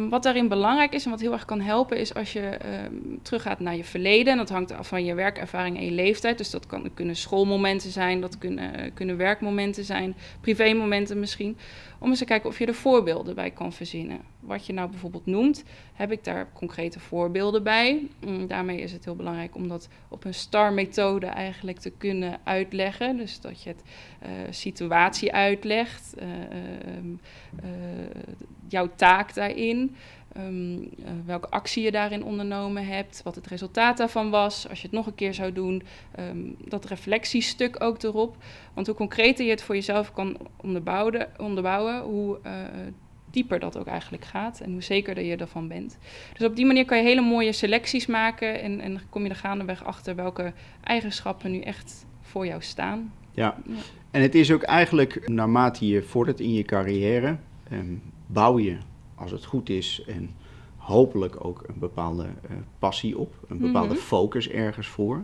Wat 0.08 0.22
daarin 0.22 0.48
belangrijk 0.48 0.94
is 0.94 1.04
en 1.04 1.10
wat 1.10 1.20
heel 1.20 1.32
erg 1.32 1.44
kan 1.44 1.60
helpen, 1.60 1.98
is 1.98 2.14
als 2.14 2.32
je 2.32 2.58
um, 2.84 3.18
teruggaat 3.22 3.60
naar 3.60 3.76
je 3.76 3.84
verleden. 3.84 4.32
En 4.32 4.38
dat 4.38 4.48
hangt 4.48 4.72
af 4.72 4.88
van 4.88 5.04
je 5.04 5.14
werkervaring 5.14 5.76
en 5.76 5.84
je 5.84 5.90
leeftijd. 5.90 6.38
Dus 6.38 6.50
dat 6.50 6.66
kan, 6.66 6.90
kunnen 6.94 7.16
schoolmomenten 7.16 7.90
zijn, 7.90 8.20
dat 8.20 8.38
kunnen, 8.38 8.92
kunnen 8.94 9.16
werkmomenten 9.16 9.84
zijn, 9.84 10.14
privémomenten 10.40 11.20
misschien. 11.20 11.56
Om 12.02 12.08
eens 12.08 12.19
te 12.19 12.25
kijken 12.25 12.49
of 12.49 12.58
je 12.58 12.66
er 12.66 12.75
voorbeelden 12.75 13.34
bij 13.34 13.50
kan 13.50 13.72
verzinnen. 13.72 14.20
Wat 14.40 14.66
je 14.66 14.72
nou 14.72 14.90
bijvoorbeeld 14.90 15.26
noemt, 15.26 15.64
heb 15.93 16.12
ik 16.12 16.25
daar 16.25 16.49
concrete 16.52 17.00
voorbeelden 17.00 17.62
bij. 17.62 18.08
Um, 18.25 18.46
daarmee 18.46 18.81
is 18.81 18.93
het 18.93 19.04
heel 19.04 19.16
belangrijk 19.16 19.54
om 19.54 19.69
dat 19.69 19.88
op 20.08 20.25
een 20.25 20.34
STAR-methode 20.34 21.26
eigenlijk 21.26 21.78
te 21.78 21.90
kunnen 21.90 22.40
uitleggen. 22.44 23.16
Dus 23.16 23.40
dat 23.40 23.62
je 23.62 23.69
het 23.69 23.82
uh, 24.22 24.28
situatie 24.50 25.32
uitlegt, 25.32 26.14
uh, 26.19 26.28
uh, 27.64 27.70
jouw 28.69 28.90
taak 28.96 29.34
daarin. 29.34 29.96
Um, 30.38 30.81
uh, 30.81 30.87
welke 31.26 31.49
actie 31.49 31.82
je 31.82 31.90
daarin 31.90 32.25
ondernomen 32.25 32.87
hebt, 32.87 33.20
wat 33.25 33.34
het 33.34 33.46
resultaat 33.46 33.96
daarvan 33.96 34.31
was, 34.31 34.69
als 34.69 34.81
je 34.81 34.87
het 34.87 34.96
nog 34.96 35.06
een 35.06 35.14
keer 35.14 35.34
zou 35.34 35.52
doen, 35.52 35.82
um, 36.19 36.56
dat 36.64 36.84
reflectiestuk 36.84 37.82
ook 37.82 38.02
erop. 38.02 38.37
Want 38.75 38.87
hoe 38.87 38.96
concreter 38.96 39.44
je 39.44 39.50
het 39.50 39.62
voor 39.62 39.75
jezelf 39.75 40.12
kan 40.12 40.37
onderbouwen, 40.56 41.28
onderbouwen 41.38 42.00
hoe 42.00 42.38
uh, 42.47 42.52
dieper 43.30 43.59
dat 43.59 43.78
ook 43.78 43.87
eigenlijk 43.87 44.25
gaat 44.25 44.61
en 44.61 44.73
hoe 44.73 44.83
zekerder 44.83 45.25
je 45.25 45.37
ervan 45.37 45.68
bent. 45.68 45.99
Dus 46.38 46.47
op 46.47 46.56
die 46.56 46.66
manier 46.66 46.85
kan 46.85 46.97
je 46.97 47.04
hele 47.04 47.21
mooie 47.21 47.52
selecties 47.52 48.06
maken 48.06 48.61
en, 48.61 48.80
en 48.80 49.00
kom 49.11 49.23
je 49.23 49.28
er 49.28 49.37
gaandeweg 49.37 49.85
achter 49.85 50.14
welke 50.14 50.52
eigenschappen 50.83 51.50
nu 51.50 51.61
echt 51.61 52.06
voor 52.21 52.47
jou 52.47 52.62
staan. 52.62 53.12
Ja, 53.30 53.56
ja. 53.66 53.75
en 54.11 54.23
het 54.23 54.35
is 54.35 54.52
ook 54.52 54.62
eigenlijk 54.62 55.28
naarmate 55.28 55.87
je 55.87 56.02
vordert 56.02 56.40
in 56.40 56.52
je 56.52 56.62
carrière, 56.62 57.37
um, 57.73 58.02
bouw 58.26 58.59
je 58.59 58.76
als 59.23 59.31
het 59.31 59.45
goed 59.45 59.69
is 59.69 60.02
en 60.07 60.31
hopelijk 60.76 61.45
ook 61.45 61.64
een 61.67 61.79
bepaalde 61.79 62.23
uh, 62.23 62.57
passie 62.79 63.19
op, 63.19 63.35
een 63.49 63.59
bepaalde 63.59 63.88
mm 63.88 63.95
-hmm. 63.95 64.05
focus 64.07 64.49
ergens 64.49 64.87
voor. 64.87 65.23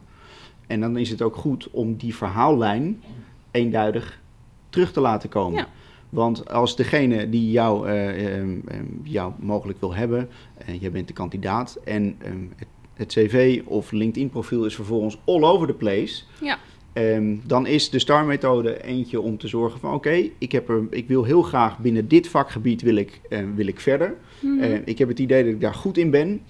En 0.67 0.81
dan 0.81 0.97
is 0.97 1.11
het 1.11 1.23
ook 1.23 1.37
goed 1.37 1.71
om 1.71 1.97
die 1.97 2.14
verhaallijn 2.14 3.02
eenduidig 3.50 4.21
terug 4.69 4.93
te 4.93 5.00
laten 5.00 5.28
komen. 5.28 5.59
Ja. 5.59 5.69
Want 6.09 6.50
als 6.50 6.76
degene 6.76 7.31
die 7.31 7.50
jou, 7.50 7.90
uh, 7.90 8.38
um, 8.38 8.62
um, 8.73 9.00
jou 9.02 9.33
mogelijk 9.38 9.81
wil 9.81 9.95
hebben, 9.95 10.28
en 10.57 10.75
uh, 10.75 10.81
jij 10.81 10.90
bent 10.90 11.07
de 11.07 11.14
kandidaat 11.14 11.78
en 11.85 12.17
um, 12.26 12.52
het, 12.57 12.69
het, 12.95 13.09
cv 13.09 13.62
of 13.64 13.90
LinkedIn 13.90 14.31
profiel 14.31 14.64
is 14.64 14.75
vervolgens 14.75 15.19
all 15.25 15.43
over 15.43 15.67
the 15.67 15.73
place, 15.73 16.23
ja. 16.40 16.59
Um, 16.99 17.43
dan 17.47 17.67
is 17.67 17.90
de 17.90 17.99
STAR-methode 17.99 18.83
eentje 18.83 19.21
om 19.21 19.38
te 19.38 19.49
zorgen 19.49 19.81
van... 19.81 19.95
oké, 19.95 20.09
okay, 20.09 20.33
ik, 20.38 20.62
ik 20.90 21.09
wil 21.09 21.25
heel 21.25 21.43
graag 21.43 21.78
binnen 21.78 22.09
dit 22.09 22.28
vakgebied 22.28 22.83
wil 22.83 22.97
ik, 22.97 23.21
uh, 23.31 23.38
wil 23.55 23.67
ik 23.67 23.81
verder. 23.81 24.17
Mm 24.40 24.59
-hmm. 24.59 24.71
uh, 24.71 24.78
ik 24.85 24.99
heb 24.99 25.09
het 25.09 25.19
idee 25.19 25.45
dat 25.45 25.52
ik 25.52 25.61
daar 25.61 25.75
goed 25.75 25.99
in 25.99 26.11
ben. 26.11 26.40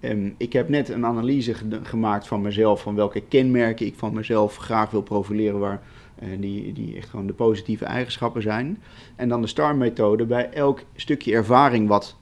Um, 0.00 0.34
ik 0.36 0.52
heb 0.52 0.68
net 0.68 0.88
een 0.88 1.06
analyse 1.06 1.54
ge 1.54 1.80
gemaakt 1.82 2.26
van 2.26 2.40
mezelf... 2.40 2.80
van 2.80 2.94
welke 2.94 3.20
kenmerken 3.20 3.86
ik 3.86 3.94
van 3.96 4.14
mezelf 4.14 4.56
graag 4.56 4.90
wil 4.90 5.02
profileren... 5.02 5.58
waar 5.58 5.82
uh, 6.22 6.28
die, 6.40 6.72
die 6.72 6.96
echt 6.96 7.08
gewoon 7.08 7.26
de 7.26 7.32
positieve 7.32 7.84
eigenschappen 7.84 8.42
zijn. 8.42 8.82
En 9.16 9.28
dan 9.28 9.40
de 9.40 9.46
STAR-methode 9.46 10.24
bij 10.24 10.50
elk 10.50 10.82
stukje 10.94 11.32
ervaring 11.32 11.88
wat 11.88 12.16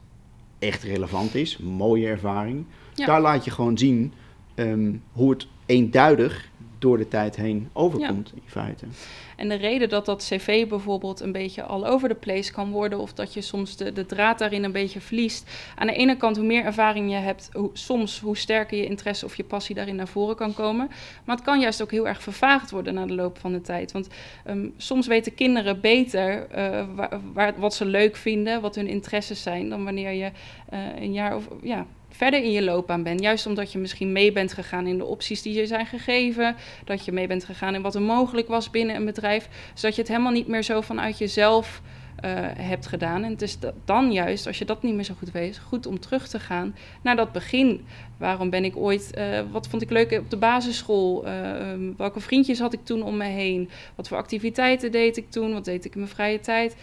echt 0.58 0.82
relevant 0.82 1.34
is... 1.34 1.58
mooie 1.58 2.06
ervaring... 2.06 2.64
Ja. 2.94 3.06
daar 3.06 3.20
laat 3.20 3.44
je 3.44 3.50
gewoon 3.50 3.78
zien 3.78 4.12
um, 4.54 5.02
hoe 5.12 5.30
het 5.30 5.46
eenduidig 5.66 6.50
door 6.84 6.98
de 6.98 7.08
tijd 7.08 7.36
heen 7.36 7.68
overkomt 7.72 8.32
in 8.34 8.42
feite. 8.46 8.86
En 9.36 9.48
de 9.48 9.54
reden 9.54 9.88
dat 9.88 10.06
dat 10.06 10.24
cv 10.28 10.68
bijvoorbeeld 10.68 11.20
een 11.20 11.32
beetje 11.32 11.62
all 11.62 11.84
over 11.84 12.08
the 12.08 12.14
place 12.14 12.52
kan 12.52 12.70
worden, 12.70 12.98
of 12.98 13.12
dat 13.12 13.34
je 13.34 13.40
soms 13.40 13.76
de, 13.76 13.92
de 13.92 14.06
draad 14.06 14.38
daarin 14.38 14.64
een 14.64 14.72
beetje 14.72 15.00
verliest. 15.00 15.50
Aan 15.76 15.86
de 15.86 15.92
ene 15.92 16.16
kant, 16.16 16.36
hoe 16.36 16.46
meer 16.46 16.64
ervaring 16.64 17.10
je 17.10 17.16
hebt, 17.16 17.50
hoe, 17.52 17.70
soms 17.72 18.20
hoe 18.20 18.36
sterker 18.36 18.78
je 18.78 18.86
interesse 18.86 19.24
of 19.24 19.36
je 19.36 19.44
passie 19.44 19.74
daarin 19.74 19.96
naar 19.96 20.08
voren 20.08 20.36
kan 20.36 20.54
komen. 20.54 20.90
Maar 21.24 21.36
het 21.36 21.44
kan 21.44 21.60
juist 21.60 21.82
ook 21.82 21.90
heel 21.90 22.08
erg 22.08 22.22
vervaagd 22.22 22.70
worden 22.70 22.94
na 22.94 23.06
de 23.06 23.14
loop 23.14 23.38
van 23.38 23.52
de 23.52 23.60
tijd. 23.60 23.92
Want 23.92 24.08
um, 24.46 24.74
soms 24.76 25.06
weten 25.06 25.34
kinderen 25.34 25.80
beter 25.80 26.46
uh, 26.50 26.84
waar, 26.94 27.20
waar, 27.32 27.54
wat 27.56 27.74
ze 27.74 27.84
leuk 27.84 28.16
vinden, 28.16 28.60
wat 28.60 28.74
hun 28.74 28.88
interesses 28.88 29.42
zijn, 29.42 29.68
dan 29.68 29.84
wanneer 29.84 30.10
je 30.10 30.30
uh, 30.72 30.80
een 30.96 31.12
jaar 31.12 31.36
of 31.36 31.48
ja, 31.62 31.86
verder 32.16 32.42
in 32.42 32.52
je 32.52 32.62
loopbaan 32.62 33.02
bent. 33.02 33.20
Juist 33.20 33.46
omdat 33.46 33.72
je 33.72 33.78
misschien 33.78 34.12
mee 34.12 34.32
bent 34.32 34.52
gegaan 34.52 34.86
in 34.86 34.98
de 34.98 35.04
opties 35.04 35.42
die 35.42 35.54
je 35.54 35.66
zijn 35.66 35.86
gegeven. 35.86 36.56
Dat 36.84 37.04
je 37.04 37.12
mee 37.12 37.26
bent 37.26 37.44
gegaan 37.44 37.74
in 37.74 37.82
wat 37.82 37.94
er 37.94 38.02
mogelijk 38.02 38.48
was 38.48 38.70
binnen 38.70 38.96
een 38.96 39.04
bedrijf. 39.04 39.48
Zodat 39.74 39.94
je 39.94 40.00
het 40.00 40.10
helemaal 40.10 40.32
niet 40.32 40.48
meer 40.48 40.62
zo 40.62 40.80
vanuit 40.80 41.18
jezelf 41.18 41.82
uh, 42.24 42.30
hebt 42.56 42.86
gedaan. 42.86 43.24
En 43.24 43.30
het 43.30 43.42
is 43.42 43.58
dan 43.84 44.12
juist, 44.12 44.46
als 44.46 44.58
je 44.58 44.64
dat 44.64 44.82
niet 44.82 44.94
meer 44.94 45.04
zo 45.04 45.14
goed 45.18 45.30
weet, 45.30 45.58
goed 45.58 45.86
om 45.86 46.00
terug 46.00 46.28
te 46.28 46.40
gaan 46.40 46.74
naar 47.02 47.16
dat 47.16 47.32
begin. 47.32 47.84
Waarom 48.16 48.50
ben 48.50 48.64
ik 48.64 48.76
ooit, 48.76 49.10
uh, 49.18 49.40
wat 49.50 49.68
vond 49.68 49.82
ik 49.82 49.90
leuk 49.90 50.18
op 50.18 50.30
de 50.30 50.36
basisschool? 50.36 51.26
Uh, 51.26 51.70
um, 51.70 51.94
welke 51.96 52.20
vriendjes 52.20 52.58
had 52.58 52.72
ik 52.72 52.84
toen 52.84 53.02
om 53.02 53.16
me 53.16 53.24
heen? 53.24 53.70
Wat 53.94 54.08
voor 54.08 54.16
activiteiten 54.16 54.92
deed 54.92 55.16
ik 55.16 55.30
toen? 55.30 55.52
Wat 55.52 55.64
deed 55.64 55.84
ik 55.84 55.94
in 55.94 56.00
mijn 56.00 56.12
vrije 56.12 56.40
tijd? 56.40 56.76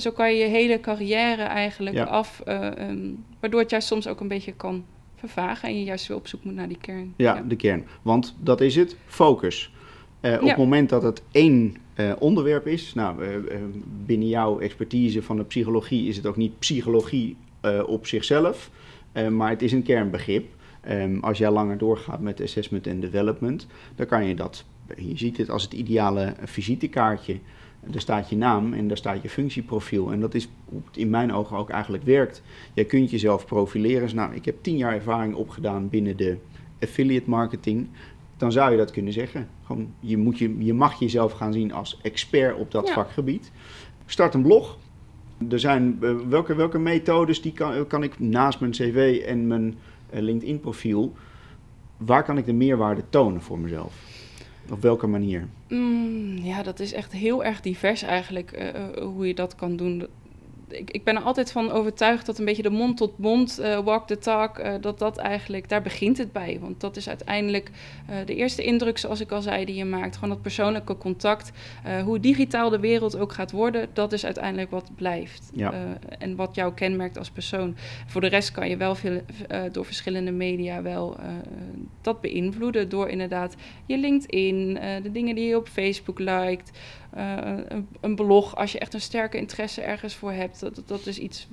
Zo 0.00 0.10
kan 0.10 0.34
je 0.34 0.38
je 0.38 0.48
hele 0.48 0.80
carrière 0.80 1.42
eigenlijk 1.42 1.96
ja. 1.96 2.04
af, 2.04 2.42
um, 2.46 3.24
waardoor 3.40 3.60
het 3.60 3.70
juist 3.70 3.86
soms 3.86 4.06
ook 4.06 4.20
een 4.20 4.28
beetje 4.28 4.52
kan 4.52 4.84
vervagen 5.14 5.68
en 5.68 5.78
je 5.78 5.84
juist 5.84 6.06
weer 6.06 6.16
op 6.16 6.26
zoek 6.26 6.44
moet 6.44 6.54
naar 6.54 6.68
die 6.68 6.78
kern. 6.80 7.14
Ja, 7.16 7.34
ja. 7.34 7.42
de 7.42 7.56
kern. 7.56 7.86
Want 8.02 8.34
dat 8.40 8.60
is 8.60 8.76
het, 8.76 8.96
focus. 9.06 9.72
Uh, 10.20 10.32
op 10.32 10.40
ja. 10.40 10.48
het 10.48 10.56
moment 10.56 10.88
dat 10.88 11.02
het 11.02 11.22
één 11.30 11.76
uh, 11.96 12.12
onderwerp 12.18 12.66
is, 12.66 12.94
nou, 12.94 13.22
binnen 14.06 14.28
jouw 14.28 14.58
expertise 14.58 15.22
van 15.22 15.36
de 15.36 15.44
psychologie 15.44 16.08
is 16.08 16.16
het 16.16 16.26
ook 16.26 16.36
niet 16.36 16.58
psychologie 16.58 17.36
op 17.86 18.06
zichzelf, 18.06 18.70
maar 19.30 19.50
het 19.50 19.62
is 19.62 19.72
een 19.72 19.82
kernbegrip. 19.82 20.56
Um, 20.90 21.20
als 21.20 21.38
jij 21.38 21.50
langer 21.50 21.78
doorgaat 21.78 22.20
met 22.20 22.42
assessment 22.42 22.86
en 22.86 23.00
development, 23.00 23.66
dan 23.94 24.06
kan 24.06 24.26
je 24.26 24.34
dat, 24.34 24.64
je 24.96 25.18
ziet 25.18 25.36
het 25.36 25.50
als 25.50 25.62
het 25.62 25.72
ideale 25.72 26.34
visitekaartje. 26.44 27.38
Daar 27.90 28.00
staat 28.00 28.30
je 28.30 28.36
naam 28.36 28.72
en 28.72 28.88
daar 28.88 28.96
staat 28.96 29.22
je 29.22 29.28
functieprofiel. 29.28 30.12
En 30.12 30.20
dat 30.20 30.34
is 30.34 30.48
in 30.92 31.10
mijn 31.10 31.32
ogen 31.32 31.56
ook 31.56 31.70
eigenlijk 31.70 32.04
werkt. 32.04 32.42
Jij 32.74 32.84
kunt 32.84 33.10
jezelf 33.10 33.46
profileren. 33.46 34.02
Dus 34.02 34.12
nou, 34.12 34.34
ik 34.34 34.44
heb 34.44 34.56
tien 34.60 34.76
jaar 34.76 34.94
ervaring 34.94 35.34
opgedaan 35.34 35.88
binnen 35.88 36.16
de 36.16 36.36
affiliate 36.80 37.30
marketing 37.30 37.88
dan 38.38 38.52
zou 38.52 38.70
je 38.70 38.76
dat 38.76 38.90
kunnen 38.90 39.12
zeggen. 39.12 39.48
Gewoon, 39.64 39.94
je, 40.00 40.16
moet 40.16 40.38
je, 40.38 40.64
je 40.64 40.74
mag 40.74 40.98
jezelf 40.98 41.32
gaan 41.32 41.52
zien 41.52 41.72
als 41.72 41.98
expert 42.02 42.56
op 42.56 42.70
dat 42.70 42.88
ja. 42.88 42.94
vakgebied. 42.94 43.52
Start 44.06 44.34
een 44.34 44.42
blog. 44.42 44.78
Er 45.48 45.58
zijn, 45.58 45.98
uh, 46.00 46.16
welke, 46.28 46.54
welke 46.54 46.78
methodes 46.78 47.42
die 47.42 47.52
kan, 47.52 47.86
kan 47.86 48.02
ik 48.02 48.18
naast 48.18 48.60
mijn 48.60 48.72
cv 48.72 49.22
en 49.26 49.46
mijn 49.46 49.78
uh, 50.14 50.20
LinkedIn 50.20 50.60
profiel, 50.60 51.12
waar 51.96 52.24
kan 52.24 52.38
ik 52.38 52.46
de 52.46 52.52
meerwaarde 52.52 53.02
tonen 53.08 53.42
voor 53.42 53.58
mezelf? 53.58 53.94
Op 54.70 54.82
welke 54.82 55.06
manier? 55.06 55.48
Mm, 55.68 56.36
ja, 56.36 56.62
dat 56.62 56.80
is 56.80 56.92
echt 56.92 57.12
heel 57.12 57.44
erg 57.44 57.60
divers 57.60 58.02
eigenlijk 58.02 58.52
uh, 58.58 59.04
hoe 59.04 59.26
je 59.26 59.34
dat 59.34 59.54
kan 59.54 59.76
doen 59.76 60.06
ik, 60.68 60.90
ik 60.90 61.04
ben 61.04 61.16
er 61.16 61.22
altijd 61.22 61.52
van 61.52 61.70
overtuigd 61.70 62.26
dat 62.26 62.38
een 62.38 62.44
beetje 62.44 62.62
de 62.62 62.70
mond 62.70 62.96
tot 62.96 63.18
mond, 63.18 63.60
uh, 63.60 63.78
walk 63.78 64.06
the 64.06 64.18
talk, 64.18 64.58
uh, 64.58 64.74
dat 64.80 64.98
dat 64.98 65.16
eigenlijk, 65.16 65.68
daar 65.68 65.82
begint 65.82 66.18
het 66.18 66.32
bij. 66.32 66.58
Want 66.60 66.80
dat 66.80 66.96
is 66.96 67.08
uiteindelijk 67.08 67.70
uh, 68.10 68.16
de 68.26 68.34
eerste 68.34 68.64
indruk, 68.64 68.98
zoals 68.98 69.20
ik 69.20 69.32
al 69.32 69.42
zei, 69.42 69.64
die 69.64 69.74
je 69.74 69.84
maakt. 69.84 70.14
Gewoon 70.14 70.28
dat 70.28 70.42
persoonlijke 70.42 70.96
contact. 70.96 71.50
hoe 72.04 72.20
digitaal 72.20 72.70
de 72.70 72.80
wereld 72.80 73.18
ook 73.18 73.32
gaat 73.32 73.50
worden, 73.50 73.88
dat 73.92 74.12
is 74.12 74.24
uiteindelijk 74.24 74.70
wat 74.70 74.90
blijft. 74.96 75.50
Ja. 75.54 75.72
en 76.18 76.36
wat 76.36 76.54
jou 76.54 76.74
kenmerkt 76.74 77.18
als 77.18 77.30
persoon. 77.30 77.76
Voor 78.06 78.20
de 78.20 78.26
rest 78.26 78.52
kan 78.52 78.68
je 78.68 78.76
wel 78.76 78.94
veel, 78.94 79.20
door 79.72 79.84
verschillende 79.84 80.30
media 80.30 80.82
wel 80.82 81.16
dat 82.00 82.20
beïnvloeden. 82.20 82.88
Door 82.88 83.08
inderdaad 83.08 83.56
je 83.86 83.98
LinkedIn, 83.98 84.78
de 85.02 85.12
dingen 85.12 85.34
die 85.34 85.48
je 85.48 85.56
op 85.56 85.68
Facebook 85.68 86.18
liked. 86.18 86.70
Uh, 87.18 87.36
een, 87.68 87.88
een, 88.00 88.14
blog, 88.14 88.56
als 88.56 88.72
je 88.72 88.78
echt 88.78 88.94
een 88.94 89.00
sterke 89.00 89.36
interesse 89.36 89.80
ergens 89.80 90.14
voor 90.14 90.32
hebt, 90.32 90.60
dat, 90.60 90.82
dat 90.86 91.06
is 91.06 91.18
iets 91.18 91.48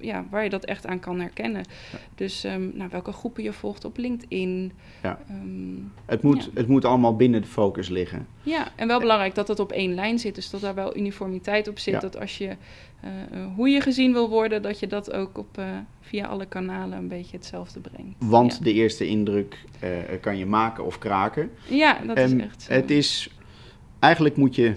ja, 0.00 0.24
waar 0.30 0.42
je 0.44 0.50
dat 0.50 0.64
echt 0.64 0.86
aan 0.86 1.00
kan 1.00 1.20
herkennen. 1.20 1.64
Ja. 1.92 1.98
Dus 2.14 2.44
um, 2.44 2.72
nou, 2.74 2.90
welke 2.90 3.12
groepen 3.12 3.42
je 3.42 3.52
volgt 3.52 3.84
op 3.84 3.96
LinkedIn. 3.96 4.72
Ja. 5.02 5.18
Um, 5.30 5.92
het, 6.06 6.22
moet, 6.22 6.44
ja. 6.44 6.50
het 6.54 6.68
moet 6.68 6.84
allemaal 6.84 7.16
binnen 7.16 7.40
de 7.40 7.46
focus 7.46 7.88
liggen. 7.88 8.26
Ja, 8.42 8.68
en 8.76 8.86
wel 8.86 9.00
belangrijk 9.00 9.34
dat 9.34 9.48
het 9.48 9.60
op 9.60 9.72
één 9.72 9.94
lijn 9.94 10.18
zit. 10.18 10.34
Dus 10.34 10.50
dat 10.50 10.60
daar 10.60 10.74
wel 10.74 10.96
uniformiteit 10.96 11.68
op 11.68 11.78
zit. 11.78 12.00
Dat 12.00 12.20
als 12.20 12.38
je 12.38 12.56
uh, 13.04 13.10
hoe 13.54 13.68
je 13.68 13.80
gezien 13.80 14.12
wil 14.12 14.28
worden, 14.28 14.62
dat 14.62 14.78
je 14.78 14.86
dat 14.86 15.12
ook 15.12 15.38
op, 15.38 15.58
uh, 15.58 15.64
via 16.00 16.26
alle 16.26 16.46
kanalen 16.46 16.98
een 16.98 17.08
beetje 17.08 17.36
hetzelfde 17.36 17.80
brengt. 17.80 18.14
Want 18.18 18.64
de 18.64 18.72
eerste 18.72 19.06
indruk 19.06 19.64
uh, 19.84 19.90
kan 20.20 20.38
je 20.38 20.46
maken 20.46 20.84
of 20.84 20.98
kraken. 20.98 21.50
Ja, 21.68 21.98
dat 22.06 22.16
is 22.16 22.32
echt 22.36 22.62
zo. 22.62 22.72
Het 22.72 22.90
is, 22.90 23.30
eigenlijk 23.98 24.36
moet 24.36 24.54
je 24.54 24.74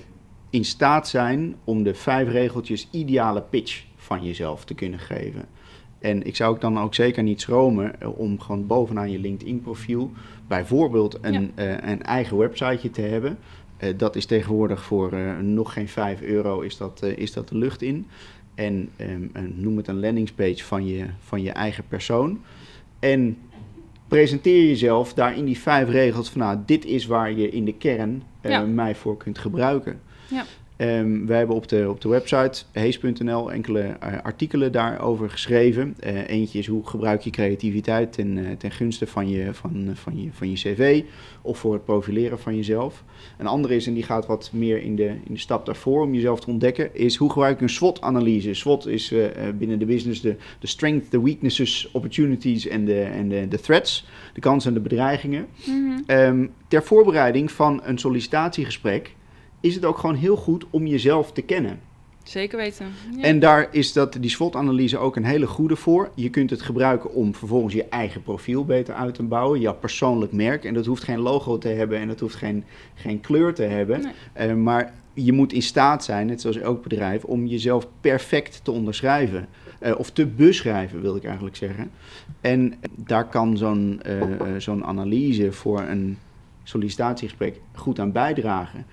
in 0.49 0.65
staat 0.65 1.07
zijn 1.07 1.55
om 1.63 1.83
de 1.83 1.93
vijf 1.93 2.29
regeltjes 2.29 2.87
ideale 2.91 3.41
pitch 3.41 3.83
van 3.95 4.23
jezelf 4.23 4.65
te 4.65 4.73
kunnen 4.73 4.99
geven. 4.99 5.45
En 5.99 6.23
ik 6.23 6.35
zou 6.35 6.53
ook 6.53 6.61
dan 6.61 6.79
ook 6.79 6.95
zeker 6.95 7.23
niet 7.23 7.41
schromen 7.41 7.95
om 8.15 8.39
gewoon 8.39 8.67
bovenaan 8.67 9.11
je 9.11 9.19
LinkedIn-profiel 9.19 10.11
bijvoorbeeld 10.47 11.17
een, 11.21 11.51
ja. 11.55 11.63
uh, 11.63 11.89
een 11.89 12.03
eigen 12.03 12.37
websiteje 12.37 12.91
te 12.91 13.01
hebben. 13.01 13.37
Uh, 13.83 13.89
dat 13.97 14.15
is 14.15 14.25
tegenwoordig 14.25 14.83
voor 14.83 15.13
uh, 15.13 15.37
nog 15.37 15.73
geen 15.73 15.87
5 15.87 16.21
euro 16.21 16.61
is 16.61 16.77
dat, 16.77 17.03
is 17.03 17.33
dat 17.33 17.49
de 17.49 17.57
lucht 17.57 17.81
in. 17.81 18.07
En 18.55 18.89
um, 18.97 19.31
noem 19.55 19.77
het 19.77 19.87
een 19.87 19.99
landingspage 19.99 20.63
van 20.63 20.85
je, 20.85 21.05
van 21.19 21.41
je 21.41 21.51
eigen 21.51 21.83
persoon. 21.87 22.41
En 22.99 23.37
presenteer 24.09 24.67
jezelf 24.67 25.13
daar 25.13 25.37
in 25.37 25.45
die 25.45 25.59
vijf 25.59 25.89
regels 25.89 26.29
van 26.29 26.41
nou, 26.41 26.57
dit 26.65 26.85
is 26.85 27.05
waar 27.05 27.31
je 27.31 27.49
in 27.49 27.65
de 27.65 27.73
kern 27.73 28.23
ja. 28.41 28.61
mij 28.61 28.95
voor 28.95 29.17
kunt 29.17 29.37
gebruiken. 29.37 29.99
Ja. 30.27 30.45
Um, 30.81 31.25
wij 31.27 31.37
hebben 31.37 31.55
op 31.55 31.67
de, 31.67 31.89
op 31.89 32.01
de 32.01 32.09
website 32.09 32.63
hees.nl 32.71 33.51
enkele 33.51 33.81
uh, 34.03 34.21
artikelen 34.23 34.71
daarover 34.71 35.29
geschreven. 35.29 35.95
Uh, 36.03 36.29
eentje 36.29 36.59
is 36.59 36.67
hoe 36.67 36.87
gebruik 36.87 37.21
je 37.21 37.29
creativiteit 37.29 38.13
ten, 38.13 38.37
uh, 38.37 38.51
ten 38.57 38.71
gunste 38.71 39.07
van 39.07 39.29
je, 39.29 39.53
van, 39.53 39.91
van, 39.93 40.21
je, 40.21 40.29
van 40.31 40.49
je 40.49 40.55
cv 40.55 41.03
of 41.41 41.57
voor 41.57 41.73
het 41.73 41.85
profileren 41.85 42.39
van 42.39 42.55
jezelf. 42.55 43.03
Een 43.37 43.47
andere 43.47 43.75
is, 43.75 43.87
en 43.87 43.93
die 43.93 44.03
gaat 44.03 44.25
wat 44.25 44.49
meer 44.53 44.81
in 44.81 44.95
de, 44.95 45.07
in 45.07 45.33
de 45.33 45.39
stap 45.39 45.65
daarvoor 45.65 46.01
om 46.01 46.13
jezelf 46.13 46.39
te 46.39 46.49
ontdekken, 46.49 46.95
is 46.95 47.15
hoe 47.15 47.29
gebruik 47.29 47.55
ik 47.55 47.61
een 47.61 47.69
SWOT-analyse. 47.69 48.53
SWOT 48.53 48.87
is 48.87 49.13
binnen 49.57 49.79
de 49.79 49.85
business 49.85 50.21
de, 50.21 50.35
de 50.59 50.67
strength, 50.67 51.11
de 51.11 51.21
weaknesses, 51.21 51.89
opportunities 51.91 52.67
en 52.67 52.85
de, 52.85 53.01
en 53.01 53.29
de, 53.29 53.47
de 53.47 53.59
threats, 53.59 54.05
de 54.33 54.41
kansen 54.41 54.69
en 54.69 54.75
de 54.81 54.89
bedreigingen. 54.89 55.47
Mm 55.65 56.03
-hmm. 56.05 56.17
um, 56.17 56.51
ter 56.67 56.83
voorbereiding 56.83 57.51
van 57.51 57.81
een 57.83 57.97
sollicitatiegesprek 57.97 59.17
is 59.59 59.75
het 59.75 59.85
ook 59.85 59.97
gewoon 59.97 60.15
heel 60.15 60.35
goed 60.35 60.65
om 60.69 60.87
jezelf 60.87 61.31
te 61.31 61.41
kennen. 61.41 61.79
Zeker 62.23 62.57
weten. 62.57 62.85
Ja. 63.15 63.23
En 63.23 63.39
daar 63.39 63.67
is 63.71 63.93
dat, 63.93 64.17
die 64.19 64.29
SWOT-analyse 64.29 64.97
ook 64.97 65.15
een 65.15 65.23
hele 65.23 65.47
goede 65.47 65.75
voor. 65.75 66.09
Je 66.15 66.29
kunt 66.29 66.49
het 66.49 66.61
gebruiken 66.61 67.13
om 67.13 67.35
vervolgens 67.35 67.73
je 67.73 67.85
eigen 67.85 68.21
profiel 68.21 68.65
beter 68.65 68.93
uit 68.93 69.13
te 69.13 69.23
bouwen. 69.23 69.59
Jouw 69.59 69.75
persoonlijk 69.75 70.31
merk. 70.31 70.63
En 70.65 70.73
dat 70.73 70.85
hoeft 70.85 71.03
geen 71.03 71.19
logo 71.19 71.57
te 71.57 71.67
hebben 71.67 71.99
en 71.99 72.07
dat 72.07 72.19
hoeft 72.19 72.35
geen, 72.35 72.63
geen 72.95 73.21
kleur 73.21 73.53
te 73.53 73.63
hebben. 73.63 74.01
Nee. 74.35 74.49
Uh, 74.49 74.55
maar 74.55 74.93
je 75.13 75.33
moet 75.33 75.53
in 75.53 75.61
staat 75.61 76.03
zijn, 76.03 76.27
net 76.27 76.41
zoals 76.41 76.57
elk 76.57 76.83
bedrijf, 76.83 77.23
om 77.23 77.45
jezelf 77.45 77.87
perfect 78.01 78.63
te 78.63 78.71
onderschrijven. 78.71 79.47
Uh, 79.81 79.99
of 79.99 80.11
te 80.11 80.25
beschrijven, 80.25 81.01
wil 81.01 81.15
ik 81.15 81.23
eigenlijk 81.23 81.55
zeggen. 81.55 81.91
En 82.41 82.73
daar 82.95 83.27
kan 83.27 83.57
zo'n 83.57 84.01
uh, 84.07 84.23
zo'n 84.57 84.85
analyse 84.85 85.51
voor 85.51 85.81
een 85.81 86.17
sollicitatiegesprek 86.63 87.61
goed 87.73 87.99
aan 87.99 88.11
bijdragen 88.11 88.85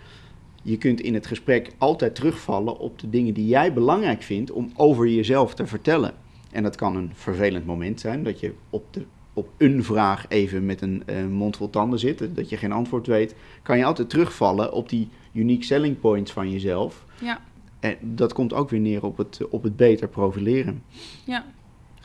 je 0.67 0.79
kunt 0.79 1.01
in 1.01 1.15
het 1.15 1.27
gesprek 1.27 1.73
altijd 1.79 2.15
terugvallen 2.15 2.79
op 2.79 2.99
de 2.99 3.11
dingen 3.11 3.35
die 3.35 3.47
jij 3.47 3.73
belangrijk 3.73 4.23
vindt 4.23 4.51
om 4.51 4.71
over 4.77 5.09
jezelf 5.09 5.55
te 5.55 5.67
vertellen. 5.67 6.15
En 6.51 6.63
dat 6.63 6.77
kan 6.77 6.97
een 6.97 7.11
vervelend 7.15 7.67
moment 7.67 8.01
zijn, 8.01 8.23
dat 8.23 8.41
je 8.41 8.53
op, 8.71 8.85
de, 8.91 9.05
op 9.33 9.49
een 9.59 9.85
vraag 9.85 10.25
even 10.29 10.67
met 10.67 10.81
een 10.81 11.03
uh, 11.07 11.27
mond 11.27 11.57
vol 11.57 11.71
tanden 11.71 11.99
zit, 11.99 12.29
dat 12.35 12.49
je 12.49 12.57
geen 12.57 12.73
antwoord 12.73 13.07
weet. 13.07 13.35
Kan 13.63 13.79
je 13.79 13.85
altijd 13.85 14.11
terugvallen 14.11 14.73
op 14.73 14.89
die 14.89 15.09
unique 15.33 15.65
selling 15.65 16.01
points 16.01 16.33
van 16.33 16.51
jezelf. 16.51 17.05
Ja. 17.21 17.41
En 17.81 17.97
dat 18.01 18.33
komt 18.33 18.53
ook 18.53 18.71
weer 18.71 18.81
neer 18.81 19.05
op 19.05 19.17
het, 19.17 19.41
op 19.49 19.63
het 19.63 19.77
beter 19.77 20.09
profileren. 20.09 20.83
Ja, 21.25 21.45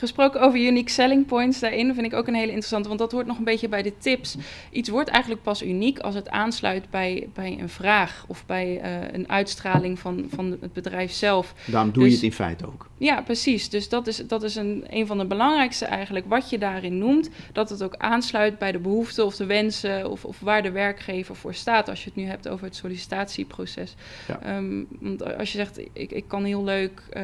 Gesproken 0.01 0.41
over 0.41 0.59
unique 0.59 0.91
selling 0.91 1.25
points 1.25 1.59
daarin 1.59 1.93
vind 1.93 2.05
ik 2.05 2.13
ook 2.13 2.27
een 2.27 2.33
hele 2.33 2.47
interessante, 2.47 2.87
want 2.87 2.99
dat 2.99 3.11
hoort 3.11 3.27
nog 3.27 3.37
een 3.37 3.43
beetje 3.43 3.69
bij 3.69 3.81
de 3.81 3.97
tips. 3.97 4.35
Iets 4.71 4.89
wordt 4.89 5.09
eigenlijk 5.09 5.43
pas 5.43 5.63
uniek 5.63 5.99
als 5.99 6.15
het 6.15 6.29
aansluit 6.29 6.89
bij, 6.89 7.29
bij 7.33 7.57
een 7.59 7.69
vraag 7.69 8.25
of 8.27 8.45
bij 8.45 8.81
uh, 8.83 9.13
een 9.13 9.29
uitstraling 9.29 9.99
van, 9.99 10.25
van 10.33 10.57
het 10.61 10.73
bedrijf 10.73 11.11
zelf. 11.11 11.53
Daarom 11.65 11.91
doe 11.91 12.03
dus, 12.03 12.11
je 12.11 12.17
het 12.17 12.25
in 12.25 12.33
feite 12.33 12.65
ook. 12.65 12.90
Ja, 13.01 13.21
precies. 13.21 13.69
Dus 13.69 13.89
dat 13.89 14.07
is, 14.07 14.17
dat 14.17 14.43
is 14.43 14.55
een, 14.55 14.85
een 14.89 15.07
van 15.07 15.17
de 15.17 15.25
belangrijkste 15.25 15.85
eigenlijk, 15.85 16.25
wat 16.25 16.49
je 16.49 16.57
daarin 16.57 16.97
noemt, 16.97 17.29
dat 17.51 17.69
het 17.69 17.83
ook 17.83 17.95
aansluit 17.97 18.57
bij 18.57 18.71
de 18.71 18.79
behoeften 18.79 19.25
of 19.25 19.35
de 19.35 19.45
wensen 19.45 20.09
of, 20.11 20.25
of 20.25 20.39
waar 20.39 20.63
de 20.63 20.71
werkgever 20.71 21.35
voor 21.35 21.53
staat, 21.53 21.89
als 21.89 22.03
je 22.03 22.09
het 22.09 22.15
nu 22.15 22.25
hebt 22.25 22.47
over 22.47 22.65
het 22.65 22.75
sollicitatieproces. 22.75 23.95
Ja. 24.27 24.39
Ehm, 24.41 24.83
want 24.99 25.37
als 25.37 25.51
je 25.51 25.57
zegt, 25.57 25.79
ik, 25.93 26.11
ik 26.11 26.27
kan 26.27 26.43
heel 26.43 26.63
leuk 26.63 27.03
uh, 27.13 27.23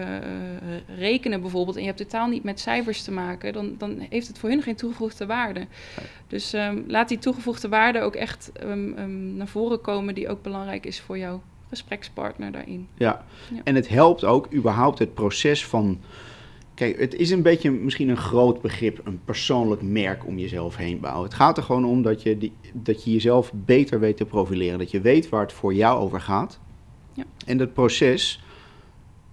rekenen 0.97 1.41
bijvoorbeeld, 1.41 1.75
en 1.75 1.81
je 1.81 1.87
hebt 1.87 2.01
totaal 2.01 2.27
niet 2.27 2.43
met 2.43 2.59
cijfers 2.59 3.03
te 3.03 3.11
maken, 3.11 3.53
dan, 3.53 3.75
dan 3.77 4.05
heeft 4.09 4.27
het 4.27 4.39
voor 4.39 4.49
hun 4.49 4.61
geen 4.61 4.75
toegevoegde 4.75 5.25
waarde. 5.25 5.67
Dus 6.27 6.53
um, 6.53 6.83
laat 6.87 7.09
die 7.09 7.19
toegevoegde 7.19 7.69
waarde 7.69 8.01
ook 8.01 8.15
echt 8.15 8.51
um, 8.63 9.35
naar 9.35 9.47
voren 9.47 9.81
komen, 9.81 10.15
die 10.15 10.29
ook 10.29 10.41
belangrijk 10.41 10.85
is 10.85 10.99
voor 10.99 11.17
jou 11.17 11.39
gesprekspartner 11.69 12.51
daarin. 12.51 12.87
Ja. 12.97 13.25
ja. 13.53 13.61
en 13.63 13.75
het 13.75 13.87
helpt 13.87 14.23
ook 14.23 14.53
überhaupt 14.53 14.99
het 14.99 15.13
proces 15.13 15.65
van. 15.65 15.99
Kijk, 16.73 16.99
het 16.99 17.15
is 17.15 17.29
een 17.29 17.41
beetje 17.41 17.71
misschien 17.71 18.09
een 18.09 18.17
groot 18.17 18.61
begrip, 18.61 19.01
een 19.03 19.19
persoonlijk 19.25 19.81
merk 19.81 20.25
om 20.25 20.37
jezelf 20.37 20.75
heen 20.75 20.99
bouwen. 20.99 21.23
Het 21.23 21.33
gaat 21.33 21.57
er 21.57 21.63
gewoon 21.63 21.85
om 21.85 22.01
dat 22.01 22.21
je, 22.21 22.37
die, 22.37 22.53
dat 22.73 23.03
je 23.03 23.11
jezelf 23.11 23.51
beter 23.53 23.99
weet 23.99 24.17
te 24.17 24.25
profileren. 24.25 24.79
Dat 24.79 24.91
je 24.91 25.01
weet 25.01 25.29
waar 25.29 25.41
het 25.41 25.53
voor 25.53 25.73
jou 25.73 25.99
over 25.99 26.21
gaat. 26.21 26.59
Ja. 27.13 27.23
En 27.45 27.57
dat 27.57 27.73
proces, 27.73 28.43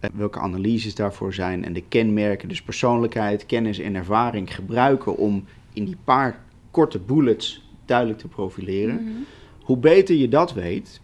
eh, 0.01 0.11
welke 0.15 0.39
analyses 0.39 0.95
daarvoor 0.95 1.35
zijn 1.35 1.65
en 1.65 1.73
de 1.73 1.83
kenmerken, 1.89 2.49
dus 2.49 2.63
persoonlijkheid, 2.63 3.47
kennis 3.47 3.79
en 3.79 3.95
ervaring 3.95 4.55
gebruiken 4.55 5.17
om 5.17 5.45
in 5.73 5.85
die 5.85 5.97
paar 6.05 6.45
korte 6.71 6.99
bullets 6.99 7.69
duidelijk 7.85 8.19
te 8.19 8.29
profileren. 8.29 8.95
Mhm. 8.95 9.13
Hoe 9.63 9.77
beter 9.77 10.15
je 10.15 10.29
dat 10.29 10.53
weet, 10.53 11.01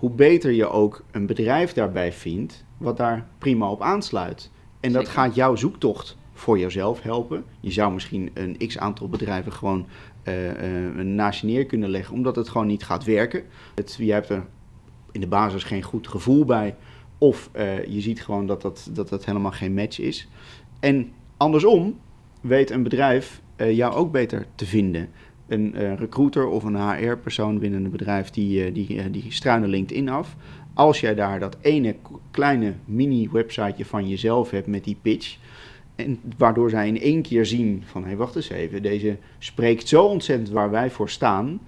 hoe 0.00 0.10
beter 0.10 0.52
je 0.52 0.68
ook 0.68 1.04
een 1.10 1.26
bedrijf 1.26 1.72
daarbij 1.72 2.12
vindt 2.12 2.64
wat 2.76 2.96
daar 2.96 3.26
prima 3.38 3.70
op 3.70 3.82
aansluit. 3.82 4.50
En 4.80 4.92
dat 4.92 5.06
Zeker. 5.06 5.20
gaat 5.20 5.34
jouw 5.34 5.56
zoektocht 5.56 6.16
voor 6.32 6.58
jezelf 6.58 7.02
helpen. 7.02 7.44
Je 7.60 7.70
zou 7.70 7.92
misschien 7.92 8.30
een 8.34 8.56
x 8.66 8.78
aantal 8.78 9.08
bedrijven 9.08 9.52
gewoon 9.52 9.86
eh, 10.22 10.34
naast 11.02 11.40
je 11.40 11.46
neer 11.46 11.66
kunnen 11.66 11.88
leggen, 11.88 12.14
omdat 12.14 12.36
het 12.36 12.48
gewoon 12.48 12.66
niet 12.66 12.82
gaat 12.82 13.04
werken. 13.04 13.42
Het, 13.74 13.96
je 13.98 14.12
hebt 14.12 14.28
er 14.28 14.46
in 15.12 15.20
de 15.20 15.26
basis 15.26 15.64
geen 15.64 15.82
goed 15.82 16.08
gevoel 16.08 16.44
bij, 16.44 16.76
of 17.18 17.48
eh, 17.52 17.84
je 17.84 18.00
ziet 18.00 18.22
gewoon 18.22 18.46
dat 18.46 18.62
dat, 18.62 18.90
dat 18.92 19.08
dat 19.08 19.24
helemaal 19.24 19.52
geen 19.52 19.74
match 19.74 19.98
is. 19.98 20.28
En 20.80 21.12
andersom 21.36 21.98
weet 22.40 22.70
een 22.70 22.82
bedrijf 22.82 23.40
jou 23.56 23.94
ook 23.94 24.12
beter 24.12 24.46
te 24.54 24.66
vinden 24.66 25.08
een 25.50 25.74
uh, 25.74 25.94
recruiter 25.94 26.46
of 26.46 26.64
een 26.64 26.90
HR-persoon 26.90 27.58
binnen 27.58 27.84
een 27.84 27.90
bedrijf 27.90 28.30
die, 28.30 28.66
uh, 28.66 28.74
die, 28.74 28.94
uh, 28.94 29.04
die 29.10 29.24
struinen 29.28 29.68
LinkedIn 29.68 30.08
af. 30.08 30.36
Als 30.74 31.00
jij 31.00 31.14
daar 31.14 31.40
dat 31.40 31.56
ene 31.60 31.96
kleine 32.30 32.74
mini-websiteje 32.84 33.84
van 33.84 34.08
jezelf 34.08 34.50
hebt 34.50 34.66
met 34.66 34.84
die 34.84 34.96
pitch, 35.02 35.36
en 35.94 36.20
waardoor 36.36 36.70
zij 36.70 36.88
in 36.88 37.00
één 37.00 37.22
keer 37.22 37.46
zien 37.46 37.82
van, 37.86 38.02
hé, 38.02 38.08
hey, 38.08 38.16
wacht 38.16 38.36
eens 38.36 38.48
even, 38.48 38.82
deze 38.82 39.16
spreekt 39.38 39.88
zo 39.88 40.04
ontzettend 40.04 40.50
waar 40.50 40.70
wij 40.70 40.90
voor 40.90 41.10
staan. 41.10 41.60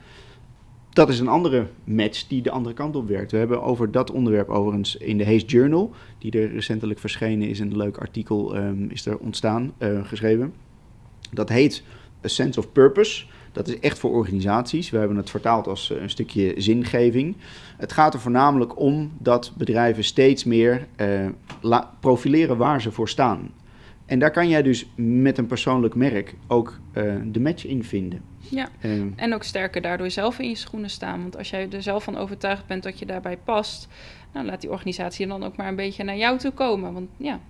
Dat 0.91 1.09
is 1.09 1.21
een 1.21 1.29
andere 1.29 1.67
match 1.85 2.27
die 2.27 2.43
de 2.43 2.51
andere 2.51 2.75
kant 2.75 2.97
op 2.97 3.09
werkt. 3.09 3.33
We 3.33 3.39
hebben 3.39 3.63
over 3.63 3.91
dat 3.91 4.11
onderwerp 4.11 4.49
overigens 4.49 4.97
in 4.97 5.19
de 5.19 5.25
Haze 5.25 5.47
Journal, 5.47 5.93
die 6.19 6.31
er 6.31 6.53
recentelijk 6.53 6.99
verschenen 6.99 7.49
is, 7.49 7.59
een 7.59 7.77
leuk 7.77 7.97
artikel 7.97 8.57
um, 8.57 8.91
is 8.91 9.07
er 9.07 9.19
ontstaan, 9.19 9.73
geschreven. 10.03 10.53
Dat 11.31 11.49
heet 11.49 11.83
A 12.25 12.29
Sense 12.29 12.59
of 12.59 12.73
Purpose. 12.73 13.25
Dat 13.53 13.69
is 13.69 13.79
echt 13.79 13.99
voor 13.99 14.11
organisaties. 14.11 14.91
We 14.91 14.99
hebben 14.99 15.17
het 15.17 15.31
vertaald 15.31 15.67
als 15.67 15.91
een 15.91 16.11
stukje 16.11 16.55
zingeving. 16.57 17.37
Het 17.77 17.93
gaat 17.93 18.15
er 18.15 18.21
voornamelijk 18.21 18.79
om 18.79 19.13
dat 19.19 19.53
bedrijven 19.57 20.05
steeds 20.05 20.45
meer 20.45 20.87
uh, 21.63 21.79
profileren 22.01 22.57
waar 22.57 22.81
ze 22.81 22.93
voor 22.93 23.09
staan. 23.09 23.51
En 24.07 24.19
daar 24.19 24.31
kan 24.31 24.49
jij 24.49 24.63
dus 24.63 24.87
met 24.97 25.39
een 25.39 25.47
persoonlijk 25.47 25.95
merk 25.95 26.35
ook 26.47 26.79
uh, 26.93 27.15
de 27.25 27.41
match 27.41 27.67
in 27.67 27.85
vinden. 27.85 28.23
Ja, 28.39 28.69
uh, 28.81 29.03
en 29.17 29.35
ook 29.35 29.43
sterker 29.43 29.83
daardoor 29.83 30.11
zelf 30.11 30.39
in 30.39 30.49
je 30.49 30.55
schoenen 30.55 30.91
staan. 30.91 31.23
Want 31.23 31.37
als 31.37 31.51
jij 31.51 31.69
er 31.71 31.83
zelf 31.83 32.05
van 32.05 32.17
overtuigd 32.17 32.67
bent 32.67 32.83
dat 32.83 32.99
je 32.99 33.07
daarbij 33.07 33.37
past, 33.37 33.89
nou, 34.33 34.47
laat 34.47 34.61
die 34.61 34.71
organisatie 34.71 35.27
dan 35.27 35.45
ook 35.45 35.57
maar 35.57 35.69
een 35.69 35.77
beetje 35.77 36.05
naar 36.05 36.17
jou 36.17 36.39
toe 36.39 36.53
komen. 36.53 36.93
Want 36.93 37.09
ja, 37.17 37.41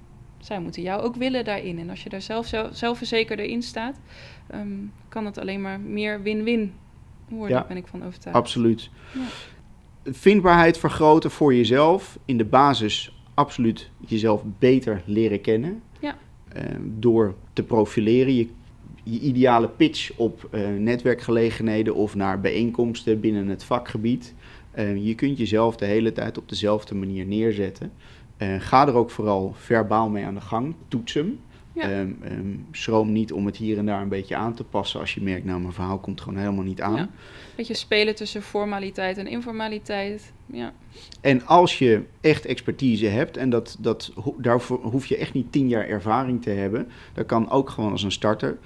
zij 0.44 0.60
moeten 0.60 0.82
jou 0.82 1.02
ook 1.02 1.16
willen 1.16 1.44
daarin. 1.44 1.78
En 1.78 1.90
als 1.90 2.02
je 2.02 2.08
daar 2.08 2.22
zelf, 2.22 2.46
zelf 2.46 2.76
zelfverzekerd 2.76 3.40
in 3.40 3.62
staat, 3.62 4.00
um, 4.54 4.92
kan 5.08 5.26
het 5.26 5.38
alleen 5.38 5.60
maar 5.60 5.80
meer 5.80 6.22
win-win 6.22 6.72
worden, 7.28 7.56
Ja, 7.56 7.64
ben 7.68 7.76
ik 7.76 7.86
van 7.86 8.04
overtuigd. 8.04 8.38
Absoluut. 8.38 8.90
Ja. 9.14 9.20
Vindbaarheid 10.12 10.78
vergroten 10.78 11.30
voor 11.30 11.54
jezelf. 11.54 12.18
In 12.24 12.36
de 12.36 12.44
basis 12.44 13.16
absoluut 13.34 13.90
jezelf 14.06 14.42
beter 14.58 15.02
leren 15.04 15.40
kennen. 15.40 15.82
Ja. 16.00 16.16
Uh, 16.56 16.62
door 16.98 17.34
te 17.52 17.62
profileren. 17.62 18.34
Je, 18.34 18.48
je 19.02 19.20
ideale 19.20 19.68
pitch 19.68 20.12
op 20.16 20.48
uh, 20.50 20.68
netwerkgelegenheden 20.78 21.94
of 21.94 22.14
naar 22.14 22.40
bijeenkomsten 22.40 23.20
binnen 23.20 23.48
het 23.48 23.64
vakgebied. 23.64 24.34
Uh, 24.78 25.06
je 25.06 25.14
kunt 25.14 25.38
jezelf 25.38 25.76
de 25.76 25.86
hele 25.86 26.12
tijd 26.12 26.38
op 26.38 26.48
dezelfde 26.48 26.94
manier 26.94 27.26
neerzetten. 27.26 27.92
Uh, 28.42 28.60
ga 28.60 28.86
er 28.86 28.94
ook 28.94 29.10
vooral 29.10 29.54
verbaal 29.56 30.08
mee 30.08 30.24
aan 30.24 30.34
de 30.34 30.40
gang. 30.40 30.74
Toets 30.88 31.14
hem. 31.14 31.40
Ja. 31.74 32.00
Um, 32.00 32.18
um, 32.24 32.66
schroom 32.72 33.12
niet 33.12 33.32
om 33.32 33.46
het 33.46 33.56
hier 33.56 33.78
en 33.78 33.86
daar 33.86 34.02
een 34.02 34.08
beetje 34.08 34.36
aan 34.36 34.54
te 34.54 34.64
passen 34.64 35.00
als 35.00 35.14
je 35.14 35.22
merkt, 35.22 35.44
nou, 35.44 35.60
mijn 35.60 35.72
verhaal 35.72 35.98
komt 35.98 36.20
gewoon 36.20 36.38
helemaal 36.38 36.64
niet 36.64 36.80
aan. 36.80 36.96
Ja. 36.96 37.08
Beetje 37.54 37.74
spelen 37.74 38.14
tussen 38.14 38.42
formaliteit 38.42 39.18
en 39.18 39.26
informaliteit. 39.26 40.32
Ja. 40.46 40.72
En 41.20 41.46
als 41.46 41.78
je 41.78 42.02
echt 42.20 42.46
expertise 42.46 43.06
hebt, 43.06 43.36
en 43.36 43.50
dat, 43.50 43.76
dat, 43.80 44.12
daarvoor 44.36 44.78
hoef 44.82 45.06
je 45.06 45.16
echt 45.16 45.32
niet 45.32 45.52
tien 45.52 45.68
jaar 45.68 45.88
ervaring 45.88 46.42
te 46.42 46.50
hebben, 46.50 46.88
dat 47.12 47.26
kan 47.26 47.50
ook 47.50 47.70
gewoon 47.70 47.90
als 47.90 48.02
een 48.02 48.12
starter, 48.12 48.58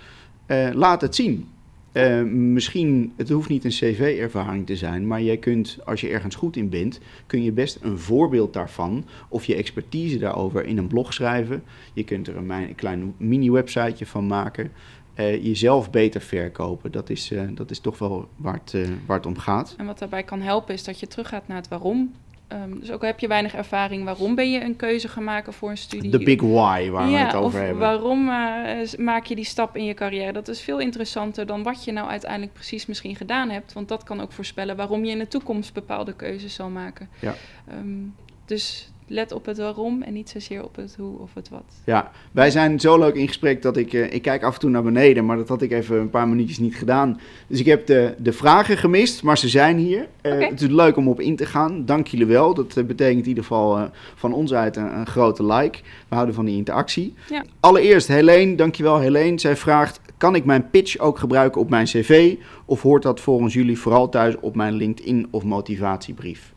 uh, 0.46 0.68
laat 0.72 1.00
het 1.00 1.14
zien. 1.14 1.48
Uh, 1.96 2.22
misschien, 2.32 3.12
het 3.16 3.28
hoeft 3.28 3.48
niet 3.48 3.64
een 3.64 3.70
cv-ervaring 3.70 4.66
te 4.66 4.76
zijn, 4.76 5.06
maar 5.06 5.22
jij 5.22 5.36
kunt, 5.36 5.78
als 5.84 6.00
je 6.00 6.08
ergens 6.08 6.34
goed 6.34 6.56
in 6.56 6.68
bent, 6.68 7.00
kun 7.26 7.42
je 7.42 7.52
best 7.52 7.78
een 7.82 7.98
voorbeeld 7.98 8.52
daarvan 8.52 9.04
of 9.28 9.44
je 9.44 9.54
expertise 9.54 10.18
daarover 10.18 10.64
in 10.64 10.78
een 10.78 10.86
blog 10.86 11.12
schrijven. 11.12 11.62
Je 11.92 12.04
kunt 12.04 12.28
er 12.28 12.36
een, 12.36 12.74
klein 12.74 13.14
mini-websiteje 13.16 14.06
van 14.06 14.26
maken. 14.26 14.72
Uh, 15.18 15.44
jezelf 15.44 15.90
beter 15.90 16.20
verkopen, 16.20 16.92
dat 16.92 17.10
is, 17.10 17.32
uh, 17.32 17.42
dat 17.54 17.70
is 17.70 17.78
toch 17.78 17.98
wel 17.98 18.28
waar 18.36 18.60
het, 18.64 18.88
waar 19.06 19.16
het 19.16 19.26
om 19.26 19.38
gaat. 19.38 19.74
En 19.78 19.86
wat 19.86 19.98
daarbij 19.98 20.22
kan 20.22 20.40
helpen 20.40 20.74
is 20.74 20.84
dat 20.84 21.00
je 21.00 21.06
teruggaat 21.06 21.48
naar 21.48 21.56
het 21.56 21.68
waarom. 21.68 22.12
Um, 22.52 22.80
dus 22.80 22.90
ook 22.90 23.00
al 23.00 23.06
heb 23.06 23.18
je 23.18 23.28
weinig 23.28 23.54
ervaring, 23.54 24.04
waarom 24.04 24.34
ben 24.34 24.50
je 24.50 24.60
een 24.60 24.76
keuze 24.76 25.08
gaan 25.08 25.24
maken 25.24 25.52
voor 25.52 25.70
een 25.70 25.76
studie? 25.76 26.10
De 26.10 26.18
big 26.18 26.40
why 26.40 26.88
waar 26.90 27.08
ja, 27.08 27.18
we 27.18 27.26
het 27.26 27.34
over 27.34 27.46
of 27.60 27.64
hebben. 27.64 27.78
waarom 27.78 28.28
uh, 28.28 28.92
maak 28.98 29.24
je 29.24 29.34
die 29.34 29.44
stap 29.44 29.76
in 29.76 29.84
je 29.84 29.94
carrière? 29.94 30.32
Dat 30.32 30.48
is 30.48 30.60
veel 30.60 30.78
interessanter 30.78 31.46
dan 31.46 31.62
wat 31.62 31.84
je 31.84 31.92
nou 31.92 32.08
uiteindelijk 32.08 32.52
precies 32.52 32.86
misschien 32.86 33.16
gedaan 33.16 33.50
hebt. 33.50 33.72
Want 33.72 33.88
dat 33.88 34.04
kan 34.04 34.20
ook 34.20 34.32
voorspellen 34.32 34.76
waarom 34.76 35.04
je 35.04 35.10
in 35.10 35.18
de 35.18 35.28
toekomst 35.28 35.72
bepaalde 35.72 36.12
keuzes 36.12 36.54
zal 36.54 36.68
maken. 36.68 37.08
Ja. 37.20 37.34
Um, 37.72 38.14
dus 38.44 38.90
let 39.06 39.32
op 39.32 39.46
het 39.46 39.58
waarom 39.58 40.02
en 40.02 40.12
niet 40.12 40.30
zozeer 40.30 40.64
op 40.64 40.76
het 40.76 40.94
hoe 40.98 41.18
of 41.18 41.34
het 41.34 41.48
wat. 41.48 41.64
Ja, 41.84 42.10
wij 42.32 42.50
zijn 42.50 42.80
zo 42.80 42.98
leuk 42.98 43.14
in 43.14 43.26
gesprek 43.26 43.62
dat 43.62 43.76
ik, 43.76 43.92
uh, 43.92 44.12
ik 44.12 44.22
kijk 44.22 44.42
af 44.42 44.54
en 44.54 44.60
toe 44.60 44.70
naar 44.70 44.82
beneden, 44.82 45.24
maar 45.24 45.36
dat 45.36 45.48
had 45.48 45.62
ik 45.62 45.72
even 45.72 45.98
een 45.98 46.10
paar 46.10 46.28
minuutjes 46.28 46.58
niet 46.58 46.76
gedaan. 46.76 47.20
Dus 47.46 47.60
ik 47.60 47.66
heb 47.66 47.86
de, 47.86 48.14
de 48.18 48.32
vragen 48.32 48.76
gemist, 48.76 49.22
maar 49.22 49.38
ze 49.38 49.48
zijn 49.48 49.76
hier. 49.76 50.08
Uh, 50.22 50.32
okay. 50.32 50.48
Het 50.48 50.60
is 50.60 50.68
leuk 50.68 50.96
om 50.96 51.08
op 51.08 51.20
in 51.20 51.36
te 51.36 51.46
gaan. 51.46 51.84
Dank 51.84 52.06
jullie 52.06 52.26
wel. 52.26 52.54
Dat 52.54 52.76
uh, 52.76 52.84
betekent 52.84 53.22
in 53.22 53.28
ieder 53.28 53.42
geval 53.42 53.90
van 54.14 54.32
ons 54.32 54.54
uit 54.54 54.76
een, 54.76 54.98
een, 54.98 55.06
grote 55.06 55.46
like. 55.46 55.78
We 56.08 56.14
houden 56.14 56.34
van 56.34 56.44
die 56.44 56.56
interactie. 56.56 57.14
Ja. 57.28 57.44
Allereerst 57.60 58.08
Helene, 58.08 58.54
dankjewel 58.54 58.98
Helene. 58.98 59.40
Zij 59.40 59.56
vraagt, 59.56 60.00
kan 60.16 60.34
ik 60.34 60.44
mijn 60.44 60.70
pitch 60.70 60.98
ook 60.98 61.18
gebruiken 61.18 61.60
op 61.60 61.70
mijn 61.70 61.84
cv? 61.84 62.36
Of 62.64 62.82
hoort 62.82 63.02
dat 63.02 63.20
volgens 63.20 63.54
jullie 63.54 63.78
vooral 63.78 64.08
thuis 64.08 64.36
op 64.40 64.56
mijn 64.56 64.74
LinkedIn 64.74 65.28
of 65.30 65.44
motivatiebrief? 65.44 66.54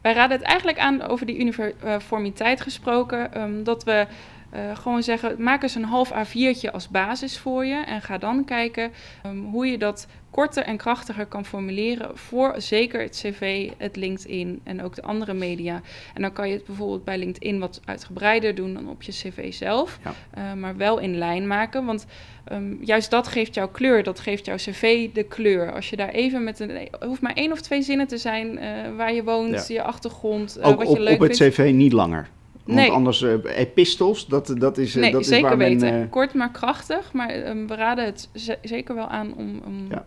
Wij 0.00 0.12
raden 0.12 0.38
het 0.38 0.46
eigenlijk 0.46 0.78
aan 0.78 1.02
over 1.02 1.26
die 1.26 1.38
uniformiteit 1.38 2.60
gesproken. 2.60 3.40
Um, 3.40 3.64
dat 3.64 3.84
we 3.84 4.06
uh, 4.54 4.76
gewoon 4.76 5.02
zeggen, 5.02 5.42
maak 5.42 5.62
eens 5.62 5.74
een 5.74 5.84
half 5.84 6.12
A4'tje 6.12 6.70
als 6.72 6.88
basis 6.88 7.38
voor 7.38 7.66
je. 7.66 7.84
En 7.84 8.02
ga 8.02 8.18
dan 8.18 8.44
kijken 8.44 8.90
um, 9.26 9.44
hoe 9.44 9.66
je 9.66 9.78
dat 9.78 10.06
korter 10.30 10.62
en 10.62 10.76
krachtiger 10.76 11.26
kan 11.26 11.44
formuleren 11.44 12.18
voor 12.18 12.54
zeker 12.56 13.00
het 13.00 13.20
cv, 13.22 13.70
het 13.76 13.96
LinkedIn 13.96 14.60
en 14.64 14.82
ook 14.82 14.94
de 14.94 15.02
andere 15.02 15.34
media. 15.34 15.80
En 16.14 16.22
dan 16.22 16.32
kan 16.32 16.48
je 16.48 16.54
het 16.54 16.64
bijvoorbeeld 16.64 17.04
bij 17.04 17.18
LinkedIn 17.18 17.58
wat 17.58 17.80
uitgebreider 17.84 18.54
doen 18.54 18.74
dan 18.74 18.88
op 18.88 19.02
je 19.02 19.12
cv 19.12 19.52
zelf. 19.52 19.98
Ja. 20.04 20.14
Uh, 20.38 20.60
maar 20.60 20.76
wel 20.76 20.98
in 20.98 21.18
lijn 21.18 21.46
maken, 21.46 21.84
want 21.84 22.06
um, 22.52 22.78
juist 22.80 23.10
dat 23.10 23.28
geeft 23.28 23.54
jouw 23.54 23.68
kleur, 23.68 24.02
dat 24.02 24.20
geeft 24.20 24.44
jouw 24.44 24.56
cv 24.56 25.08
de 25.12 25.22
kleur. 25.22 25.72
Als 25.72 25.90
je 25.90 25.96
daar 25.96 26.08
even 26.08 26.44
met 26.44 26.60
een, 26.60 26.70
het 26.70 27.04
hoeft 27.04 27.20
maar 27.20 27.34
één 27.34 27.52
of 27.52 27.60
twee 27.60 27.82
zinnen 27.82 28.06
te 28.06 28.18
zijn 28.18 28.52
uh, 28.54 28.62
waar 28.96 29.12
je 29.12 29.24
woont, 29.24 29.66
ja. 29.68 29.74
je 29.74 29.82
achtergrond, 29.82 30.58
wat 30.60 30.86
op, 30.86 30.96
je 30.96 31.00
leuk 31.00 31.14
op 31.14 31.28
het 31.28 31.36
vindt. 31.36 31.54
cv 31.54 31.72
niet 31.72 31.92
langer. 31.92 32.28
Want 32.68 32.80
Nee. 32.80 32.90
anders, 32.90 33.20
uh, 33.22 33.32
epistels, 33.56 34.26
dat, 34.26 34.54
dat 34.58 34.78
is, 34.78 34.94
Nee, 34.94 35.12
dat 35.12 35.20
is 35.20 35.26
zeker 35.28 35.48
waar 35.48 35.56
men... 35.56 35.68
weten. 35.68 35.98
uh, 36.00 36.04
Kort 36.10 36.34
maar 36.34 36.50
krachtig, 36.50 37.12
maar 37.12 37.48
um, 37.48 37.66
we 37.66 37.74
raden 37.74 38.04
het 38.04 38.28
ze- 38.34 38.58
zeker 38.62 38.94
wel 38.94 39.06
aan 39.08 39.34
om, 39.36 39.60
om, 39.66 39.86
Ja. 39.90 40.04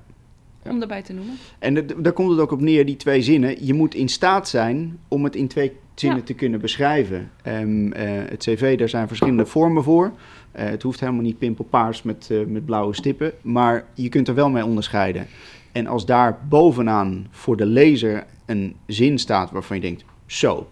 om 0.71 0.81
erbij 0.81 1.01
te 1.01 1.13
noemen. 1.13 1.35
En 1.59 1.87
daar 1.97 2.13
komt 2.13 2.29
het 2.29 2.39
ook 2.39 2.51
op 2.51 2.61
neer, 2.61 2.85
die 2.85 2.95
twee 2.95 3.21
zinnen. 3.21 3.65
Je 3.65 3.73
moet 3.73 3.95
in 3.95 4.07
staat 4.09 4.49
zijn 4.49 4.99
om 5.07 5.23
het 5.23 5.35
in 5.35 5.47
twee 5.47 5.71
zinnen 5.95 6.19
Ja. 6.19 6.25
te 6.25 6.33
kunnen 6.33 6.59
beschrijven. 6.61 7.31
Ehm, 7.43 7.91
eh, 7.91 8.09
het 8.29 8.39
cv, 8.43 8.77
daar 8.77 8.89
zijn 8.89 9.07
verschillende 9.07 9.45
vormen 9.45 9.83
voor. 9.83 10.11
Eh, 10.51 10.65
het 10.69 10.81
hoeft 10.83 10.99
helemaal 10.99 11.21
niet 11.21 11.37
pimpelpaars 11.37 12.03
met, 12.03 12.27
eh, 12.31 12.37
met 12.47 12.65
blauwe 12.65 12.93
stippen, 12.95 13.31
maar 13.41 13.85
je 13.93 14.09
kunt 14.09 14.27
er 14.27 14.35
wel 14.35 14.49
mee 14.49 14.65
onderscheiden. 14.65 15.27
En 15.71 15.87
als 15.87 16.05
daar 16.05 16.39
bovenaan 16.49 17.27
voor 17.29 17.57
de 17.57 17.65
lezer 17.65 18.23
een 18.45 18.75
zin 18.87 19.17
staat 19.19 19.51
waarvan 19.51 19.75
je 19.75 19.81
denkt, 19.81 20.03
zo, 20.25 20.67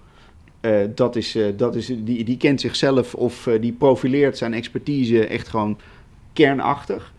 eh, 0.61 0.71
dat 0.95 1.15
is, 1.15 1.35
eh, 1.35 1.45
dat 1.57 1.75
is, 1.75 1.85
die, 2.03 2.23
die 2.23 2.37
kent 2.37 2.61
zichzelf 2.61 3.15
of 3.15 3.47
eh, 3.47 3.61
die 3.61 3.71
profileert 3.71 4.37
zijn 4.37 4.53
expertise 4.53 5.27
echt 5.27 5.47
gewoon 5.47 5.77
kernachtig. 6.33 7.13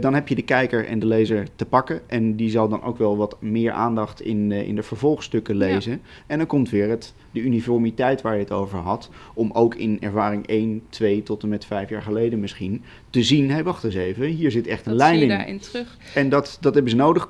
dan 0.00 0.14
heb 0.14 0.28
je 0.28 0.34
de 0.34 0.42
kijker 0.42 0.86
en 0.86 0.98
de 0.98 1.06
lezer 1.06 1.46
te 1.56 1.64
pakken. 1.64 2.00
En 2.06 2.36
die 2.36 2.50
zal 2.50 2.68
dan 2.68 2.82
ook 2.82 2.98
wel 2.98 3.16
wat 3.16 3.36
meer 3.40 3.72
aandacht 3.72 4.20
in, 4.20 4.52
in 4.52 4.74
de 4.74 4.82
vervolgstukken 4.82 5.54
Ja. 5.58 5.60
lezen. 5.66 6.00
En 6.26 6.38
dan 6.38 6.46
komt 6.46 6.70
weer 6.70 6.88
het, 6.88 7.14
de 7.30 7.40
uniformiteit 7.40 8.22
waar 8.22 8.34
je 8.34 8.40
het 8.40 8.50
over 8.52 8.78
had. 8.78 9.10
Om 9.34 9.50
ook 9.52 9.74
in 9.74 9.96
ervaring 10.00 10.46
1, 10.46 10.82
2 10.88 11.22
tot 11.22 11.42
en 11.42 11.48
met 11.48 11.64
5 11.64 11.88
jaar 11.88 12.02
geleden 12.02 12.40
misschien 12.40 12.82
te 13.10 13.22
zien. 13.22 13.50
Hé, 13.50 13.62
wacht 13.62 13.84
eens 13.84 13.94
even, 13.94 14.26
hier 14.26 14.50
zit 14.50 14.66
echt 14.66 14.86
een 14.86 14.92
Dat 14.96 15.00
zie 15.00 15.08
lijn 15.10 15.16
je 15.18 15.32
in. 15.32 15.38
daarin 15.38 15.58
terug. 15.58 15.96
En 16.14 16.28
dat, 16.28 16.58
dat 16.60 16.74
hebben 16.74 16.90
ze 16.92 16.96
nodig. 16.98 17.28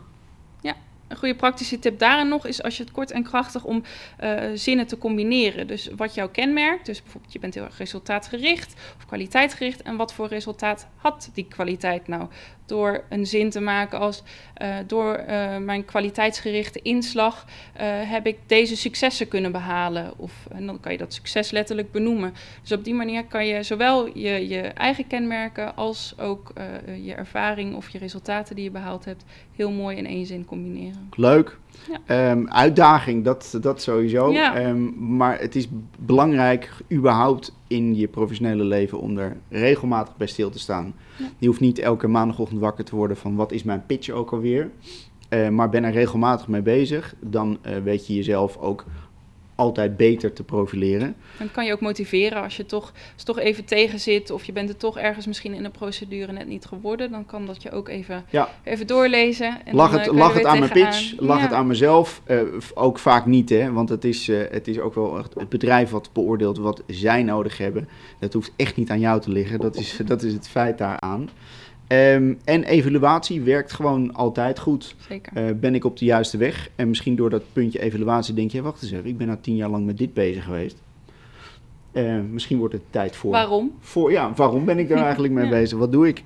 Een 1.11 1.17
goede 1.17 1.35
praktische 1.35 1.79
tip 1.79 1.99
daarin 1.99 2.29
nog 2.29 2.47
is 2.47 2.63
als 2.63 2.77
je 2.77 2.83
het 2.83 2.93
kort 2.93 3.11
en 3.11 3.23
krachtig 3.23 3.65
om 3.65 3.83
eh, 4.17 4.43
zinnen 4.55 4.87
te 4.87 4.99
combineren. 4.99 5.67
Dus 5.67 5.89
wat 5.97 6.15
jou 6.15 6.31
kenmerkt, 6.31 6.87
dus 6.87 7.03
bijvoorbeeld 7.03 7.33
je 7.33 7.39
bent 7.39 7.55
heel 7.55 7.65
erg 7.65 7.79
resultaatgericht 7.79 8.75
of 8.97 9.07
kwaliteitgericht. 9.07 9.83
En 9.83 9.97
wat 9.97 10.13
voor 10.13 10.29
resultaat 10.29 10.87
had 10.97 11.31
die 11.35 11.47
kwaliteit 11.49 12.09
nou? 12.09 12.29
Door 12.71 13.05
een 13.09 13.27
zin 13.27 13.51
te 13.51 13.61
maken 13.61 13.99
als 13.99 14.23
eh, 14.55 14.77
door 14.87 15.15
eh, 15.15 15.57
mijn 15.57 15.85
kwaliteitsgerichte 15.85 16.81
inslag 16.83 17.47
eh, 17.73 17.87
heb 17.87 18.27
ik 18.27 18.39
deze 18.47 18.77
successen 18.77 19.29
kunnen 19.29 19.53
behalen. 19.53 20.13
Of, 20.17 20.33
en 20.53 20.67
dan 20.67 20.81
kan 20.81 20.93
je 20.93 20.99
dat 20.99 21.15
succes 21.15 21.51
letterlijk 21.51 21.93
benoemen. 21.93 22.35
Dus 22.63 22.73
op 22.73 22.85
die 22.85 22.95
manier 22.95 23.25
kan 23.25 23.47
je 23.47 23.63
zowel 23.63 24.19
je, 24.19 24.49
je 24.49 24.61
eigen 24.61 25.07
kenmerken 25.07 25.77
als 25.77 26.15
ook 26.19 26.53
je 27.03 27.15
ervaring 27.15 27.77
of 27.77 27.89
je 27.89 27.99
resultaten 27.99 28.55
die 28.55 28.65
je 28.65 28.71
behaald 28.71 29.05
hebt 29.05 29.25
heel 29.57 29.71
mooi 29.71 29.97
in 29.97 30.07
één 30.07 30.27
zin 30.27 30.45
combineren. 30.45 31.09
Leuk. 31.17 31.59
Ja. 31.89 32.31
Ehm, 32.31 32.47
uitdaging, 32.47 33.25
dat, 33.25 33.59
dat 33.61 33.83
sowieso. 33.83 34.33
Ja. 34.33 34.55
Ehm, 34.55 35.17
maar 35.17 35.41
het 35.41 35.57
is 35.57 35.69
belangrijk, 35.99 36.71
überhaupt 36.93 37.55
in 37.67 37.95
je 37.95 38.09
professionele 38.09 38.65
leven, 38.65 39.01
om 39.01 39.19
er 39.19 39.37
regelmatig 39.49 40.17
bij 40.17 40.27
stil 40.27 40.51
te 40.51 40.59
staan. 40.59 40.95
Ja. 41.17 41.25
Je 41.39 41.47
hoeft 41.47 41.61
niet 41.61 41.79
elke 41.79 42.09
maandagochtend 42.09 42.61
wakker 42.61 42.85
te 42.85 42.97
worden 42.97 43.17
van 43.17 43.35
wat 43.35 43.53
is 43.53 43.63
mijn 43.63 43.87
pitch 43.87 44.11
ook 44.11 44.33
alweer. 44.33 44.71
Eh, 45.29 45.49
maar 45.49 45.69
ben 45.69 45.85
er 45.85 45.93
regelmatig 45.93 46.49
mee 46.49 46.63
bezig. 46.63 47.15
Dan 47.21 47.59
eh, 47.63 47.77
weet 47.77 48.07
je 48.07 48.15
jezelf 48.15 48.57
ook 48.57 48.85
altijd 49.61 49.97
beter 49.97 50.33
te 50.33 50.43
profileren. 50.43 51.15
Dan 51.39 51.51
kan 51.51 51.65
je 51.65 51.73
ook 51.73 51.81
motiveren 51.81 52.43
als 52.43 52.57
je 52.57 52.67
toch, 52.67 52.93
als 53.15 53.23
toch 53.25 53.39
even 53.39 53.65
tegen 53.65 54.01
zit 54.01 54.31
of 54.31 54.45
je 54.45 54.53
bent 54.53 54.69
er 54.69 54.77
toch 54.77 54.99
ergens 54.99 55.27
misschien 55.27 55.55
in 55.55 55.63
de 55.63 55.71
procedure 55.71 56.33
net 56.33 56.47
niet 56.47 56.65
geworden. 56.65 57.11
Dan 57.11 57.27
kan 57.27 57.47
dat 57.47 57.63
je 57.63 57.71
ook 57.71 57.89
even, 57.89 58.25
Ja. 58.31 58.49
even 58.65 58.87
doorlezen. 58.87 59.47
En 59.65 59.77
dan, 59.77 59.91
het, 59.91 60.09
eh, 60.09 60.19
er 60.19 60.35
het 60.35 60.45
aan 60.45 60.59
mijn 60.59 60.73
pitch, 60.73 61.13
lach 61.19 61.37
Ja. 61.39 61.43
het 61.43 61.53
aan 61.53 61.67
mezelf. 61.67 62.23
Eh, 62.25 62.41
ook 62.75 62.99
vaak 62.99 63.27
niet, 63.27 63.49
hè, 63.49 63.73
want 63.73 63.89
het 63.89 64.05
is, 64.05 64.29
eh, 64.29 64.39
het 64.51 64.69
is 64.69 64.79
ook 64.79 64.95
wel 64.95 65.19
echt 65.19 65.35
het 65.35 65.49
bedrijf 65.49 65.91
wat 65.91 66.11
beoordeelt 66.13 66.59
wat 66.59 66.83
zij 66.87 67.23
nodig 67.23 67.59
hebben. 67.59 67.89
Dat 68.19 68.33
hoeft 68.33 68.53
echt 68.57 68.77
niet 68.77 68.91
aan 68.91 69.01
jou 69.01 69.21
te 69.21 69.31
liggen, 69.31 69.59
dat 69.59 69.77
is, 69.77 69.97
dat 70.05 70.23
is 70.23 70.33
het 70.33 70.49
feit 70.49 70.79
daaraan. 70.79 71.29
Ehm, 71.91 72.35
en 72.45 72.65
evaluatie 72.65 73.41
werkt 73.41 73.73
gewoon 73.73 74.15
altijd 74.15 74.59
goed. 74.59 74.95
Zeker. 75.09 75.33
Eh, 75.35 75.45
ben 75.55 75.75
ik 75.75 75.85
op 75.85 75.97
de 75.99 76.05
juiste 76.05 76.37
weg? 76.37 76.69
En 76.77 76.89
misschien 76.89 77.17
door 77.17 77.31
dat 77.31 77.43
puntje 77.53 77.81
evaluatie 77.83 78.35
denk 78.35 78.51
je, 78.51 78.63
wacht 78.63 78.83
eens 78.83 78.93
even, 78.93 79.07
ik 79.07 79.17
ben 79.19 79.27
nou 79.27 79.39
tien 79.41 79.57
jaar 79.57 79.69
lang 79.69 79.87
met 79.87 79.99
dit 79.99 80.15
bezig 80.15 80.45
geweest. 80.45 80.77
Eh, 81.93 82.15
misschien 82.31 82.59
wordt 82.59 82.75
het 82.75 82.83
tijd 82.91 83.17
voor... 83.17 83.31
Waarom? 83.31 83.73
Voor, 83.81 84.13
ja, 84.13 84.33
waarom 84.37 84.65
ben 84.65 84.79
ik 84.79 84.89
daar 84.89 85.05
eigenlijk 85.11 85.33
mee 85.33 85.45
Ja. 85.45 85.51
bezig? 85.51 85.79
Wat 85.79 85.93
doe 85.93 86.09
ik? 86.09 86.23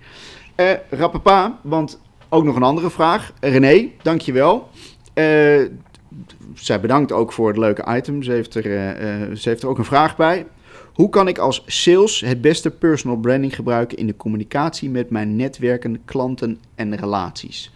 Eh 0.55 0.71
Rappapa, 0.91 1.59
want 1.63 2.01
ook 2.29 2.45
nog 2.45 2.57
een 2.57 2.63
andere 2.63 2.91
vraag. 2.91 3.33
René, 3.41 3.89
dankjewel. 4.03 4.69
Eh 5.13 5.63
zij 6.55 6.81
bedankt 6.81 7.13
ook 7.13 7.33
voor 7.33 7.49
het 7.49 7.57
leuke 7.57 7.97
item. 7.97 8.23
Ze 8.23 8.33
heeft, 8.33 8.55
er, 8.55 8.63
ze 9.37 9.49
heeft 9.49 9.63
er 9.63 9.69
ook 9.69 9.79
een 9.79 9.85
vraag 9.85 10.17
bij. 10.17 10.47
Hoe 10.95 11.09
kan 11.09 11.29
ik 11.29 11.39
als 11.39 11.63
sales 11.67 12.21
het 12.21 12.41
beste 12.41 12.71
personal 12.71 13.17
branding 13.17 13.55
gebruiken 13.55 13.99
in 13.99 14.07
de 14.07 14.17
communicatie 14.17 14.91
met 14.91 15.11
mijn 15.11 15.37
netwerken, 15.37 16.05
klanten 16.05 16.59
en 16.75 16.97
relaties? 16.97 17.73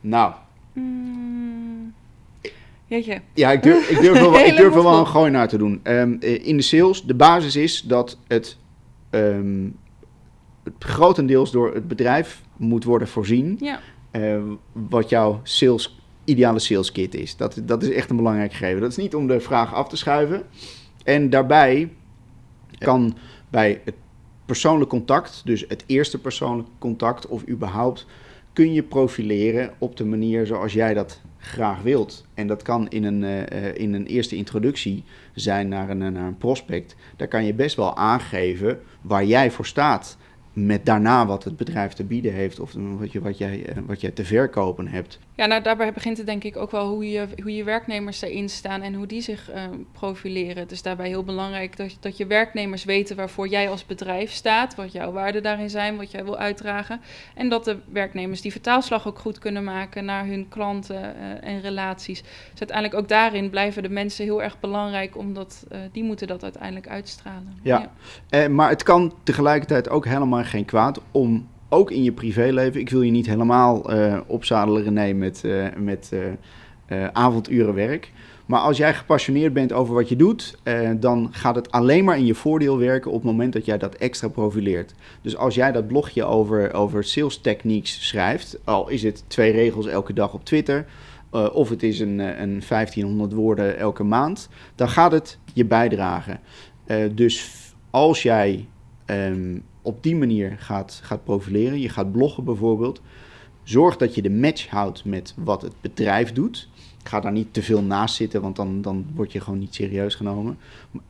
Nou, 0.00 0.32
Mm, 0.72 1.94
jeetje. 2.86 3.20
ja, 3.34 3.50
ik 3.52 3.62
durf, 3.62 3.90
ik 3.90 4.00
durf, 4.00 4.20
wel, 4.30 4.34
ik 4.38 4.56
durf 4.56 4.74
er 4.74 4.82
wel 4.82 4.98
een 4.98 5.06
gooi 5.06 5.30
naar 5.30 5.48
te 5.48 5.56
doen. 5.58 5.80
Ehm, 5.82 6.16
eh, 6.20 6.46
in 6.46 6.56
de 6.56 6.62
sales, 6.62 7.02
de 7.02 7.14
basis 7.14 7.56
is 7.56 7.82
dat 7.82 8.18
het, 8.26 8.56
ehm, 9.10 9.68
het 10.64 10.74
grotendeels 10.78 11.50
door 11.50 11.74
het 11.74 11.88
bedrijf 11.88 12.42
moet 12.56 12.84
worden 12.84 13.08
voorzien. 13.08 13.56
Ja, 13.60 13.80
eh, 14.10 14.42
wat 14.72 15.08
jouw 15.08 15.40
sales, 15.42 15.98
ideale 16.24 16.58
sales 16.58 16.92
kit 16.92 17.14
is. 17.14 17.36
Dat, 17.36 17.60
dat 17.64 17.82
is 17.82 17.90
echt 17.90 18.10
een 18.10 18.16
belangrijk 18.16 18.52
gegeven. 18.52 18.80
Dat 18.80 18.90
is 18.90 18.96
niet 18.96 19.14
om 19.14 19.26
de 19.26 19.40
vraag 19.40 19.74
af 19.74 19.88
te 19.88 19.96
schuiven. 19.96 20.42
En 21.04 21.30
daarbij 21.30 21.90
kan 22.84 23.16
bij 23.50 23.80
het 23.84 23.94
persoonlijk 24.44 24.90
contact, 24.90 25.42
dus 25.44 25.64
het 25.68 25.84
eerste 25.86 26.20
persoonlijk 26.20 26.68
contact 26.78 27.26
of 27.26 27.48
überhaupt, 27.48 28.06
kun 28.52 28.72
je 28.72 28.82
profileren 28.82 29.72
op 29.78 29.96
de 29.96 30.04
manier 30.04 30.46
zoals 30.46 30.72
jij 30.72 30.94
dat 30.94 31.20
graag 31.38 31.82
wilt. 31.82 32.26
En 32.34 32.46
dat 32.46 32.62
kan 32.62 32.88
in 32.88 33.04
een, 33.04 33.24
eh, 33.24 33.68
eh, 33.68 33.76
in 33.76 33.94
een 33.94 34.06
eerste 34.06 34.36
introductie 34.36 35.04
zijn 35.34 35.68
naar 35.68 35.90
een, 35.90 35.98
naar 35.98 36.26
een 36.26 36.38
prospect. 36.38 36.96
Daar 37.16 37.28
kan 37.28 37.44
je 37.44 37.54
best 37.54 37.76
wel 37.76 37.96
aangeven 37.96 38.80
waar 39.00 39.24
jij 39.24 39.50
voor 39.50 39.66
staat. 39.66 40.16
Met 40.52 40.86
daarna 40.86 41.26
wat 41.26 41.44
het 41.44 41.56
bedrijf 41.56 41.92
te 41.92 42.04
bieden 42.04 42.32
heeft 42.32 42.60
of 42.60 42.72
wat, 42.98 43.12
je, 43.12 43.20
wat, 43.20 43.38
jij, 43.38 43.66
eh, 43.66 43.76
wat 43.86 44.00
jij 44.00 44.10
te 44.10 44.24
verkopen 44.24 44.88
hebt. 44.88 45.18
Ja 45.34 45.46
nou, 45.46 45.62
daarbij 45.62 45.92
begint 45.92 46.16
het 46.16 46.26
denk 46.26 46.44
ik 46.44 46.56
ook 46.56 46.70
wel 46.70 46.88
hoe 46.88 47.10
je, 47.10 47.26
hoe 47.42 47.54
je 47.54 47.64
werknemers 47.64 48.22
erin 48.22 48.48
staan 48.48 48.82
en 48.82 48.94
hoe 48.94 49.06
die 49.06 49.20
zich 49.20 49.50
eh, 49.50 49.62
profileren. 49.92 50.62
Het 50.62 50.72
is 50.72 50.82
daarbij 50.82 51.08
heel 51.08 51.24
belangrijk 51.24 51.76
dat, 51.76 51.96
dat 52.00 52.16
je 52.16 52.26
werknemers 52.26 52.84
weten 52.84 53.16
waarvoor 53.16 53.48
jij 53.48 53.70
als 53.70 53.86
bedrijf 53.86 54.32
staat, 54.32 54.74
wat 54.74 54.92
jouw 54.92 55.12
waarden 55.12 55.42
daarin 55.42 55.70
zijn, 55.70 55.96
wat 55.96 56.10
jij 56.10 56.24
wil 56.24 56.38
uitdragen. 56.38 57.00
En 57.34 57.48
dat 57.48 57.64
de 57.64 57.78
werknemers 57.92 58.40
die 58.40 58.52
vertaalslag 58.52 59.06
ook 59.06 59.18
goed 59.18 59.38
kunnen 59.38 59.64
maken 59.64 60.04
naar 60.04 60.26
hun 60.26 60.48
klanten 60.48 61.16
eh, 61.16 61.50
en 61.50 61.60
relaties. 61.60 62.20
Dus 62.20 62.58
uiteindelijk 62.58 63.00
ook 63.00 63.08
daarin 63.08 63.50
blijven 63.50 63.82
de 63.82 63.88
mensen 63.88 64.24
heel 64.24 64.42
erg 64.42 64.60
belangrijk, 64.60 65.16
omdat 65.16 65.64
eh, 65.68 65.78
die 65.92 66.04
moeten 66.04 66.26
dat 66.26 66.42
uiteindelijk 66.42 66.88
uitstralen. 66.88 67.58
Ja. 67.62 67.90
Eh, 68.28 68.46
maar 68.46 68.68
het 68.68 68.82
kan 68.82 69.14
tegelijkertijd 69.22 69.88
ook 69.88 70.04
helemaal 70.04 70.44
geen 70.44 70.64
kwaad 70.64 71.00
om 71.10 71.48
ook 71.74 71.90
in 71.90 72.02
je 72.02 72.12
privéleven. 72.12 72.80
Ik 72.80 72.90
wil 72.90 73.02
je 73.02 73.10
niet 73.10 73.26
helemaal 73.26 73.90
eh 73.90 74.18
opzadelen, 74.26 74.82
René, 74.82 75.12
met, 75.12 75.44
eh, 75.44 75.66
met 75.76 76.12
eh, 76.12 77.02
eh, 77.02 77.08
avondurenwerk. 77.12 78.12
Maar 78.46 78.60
als 78.60 78.76
jij 78.76 78.94
gepassioneerd 78.94 79.52
bent 79.52 79.72
over 79.72 79.94
wat 79.94 80.08
je 80.08 80.16
doet, 80.16 80.58
dan 80.96 81.28
gaat 81.30 81.54
het 81.54 81.70
alleen 81.70 82.04
maar 82.04 82.18
in 82.18 82.26
je 82.26 82.34
voordeel 82.34 82.78
werken 82.78 83.10
op 83.10 83.16
het 83.16 83.30
moment 83.30 83.52
dat 83.52 83.64
jij 83.64 83.78
dat 83.78 83.94
extra 83.94 84.28
profileert. 84.28 84.94
Dus 85.22 85.36
als 85.36 85.54
jij 85.54 85.72
dat 85.72 85.86
blogje 85.86 86.24
over, 86.24 86.74
over 86.74 87.04
sales 87.04 87.38
techniques 87.38 88.08
schrijft, 88.08 88.58
al 88.64 88.88
is 88.88 89.02
het 89.02 89.24
twee 89.26 89.52
regels 89.52 89.86
elke 89.86 90.12
dag 90.12 90.34
op 90.34 90.44
Twitter, 90.44 90.86
of 91.52 91.68
het 91.68 91.82
is 91.82 92.00
een, 92.00 92.18
een 92.18 92.62
1500 92.68 93.32
woorden 93.32 93.78
elke 93.78 94.02
maand, 94.02 94.48
dan 94.74 94.88
gaat 94.88 95.12
het 95.12 95.38
je 95.52 95.64
bijdragen. 95.64 96.40
Dus 97.14 97.50
als 97.90 98.22
jij 98.22 98.66
ehm, 99.04 99.58
op 99.82 100.02
die 100.02 100.16
manier 100.16 100.56
gaat, 100.58 101.00
gaat 101.02 101.24
profileren, 101.24 101.80
je 101.80 101.88
gaat 101.88 102.12
bloggen 102.12 102.44
bijvoorbeeld, 102.44 103.00
zorg 103.62 103.96
dat 103.96 104.14
je 104.14 104.22
de 104.22 104.30
match 104.30 104.68
houdt 104.68 105.04
met 105.04 105.34
wat 105.36 105.62
het 105.62 105.74
bedrijf 105.80 106.32
doet. 106.32 106.68
Ga 107.02 107.20
daar 107.20 107.32
niet 107.32 107.52
te 107.52 107.62
veel 107.62 107.82
naast 107.82 108.14
zitten, 108.14 108.40
want 108.42 108.56
dan, 108.56 108.82
dan 108.82 109.06
word 109.14 109.32
je 109.32 109.40
gewoon 109.40 109.58
niet 109.58 109.74
serieus 109.74 110.14
genomen. 110.14 110.58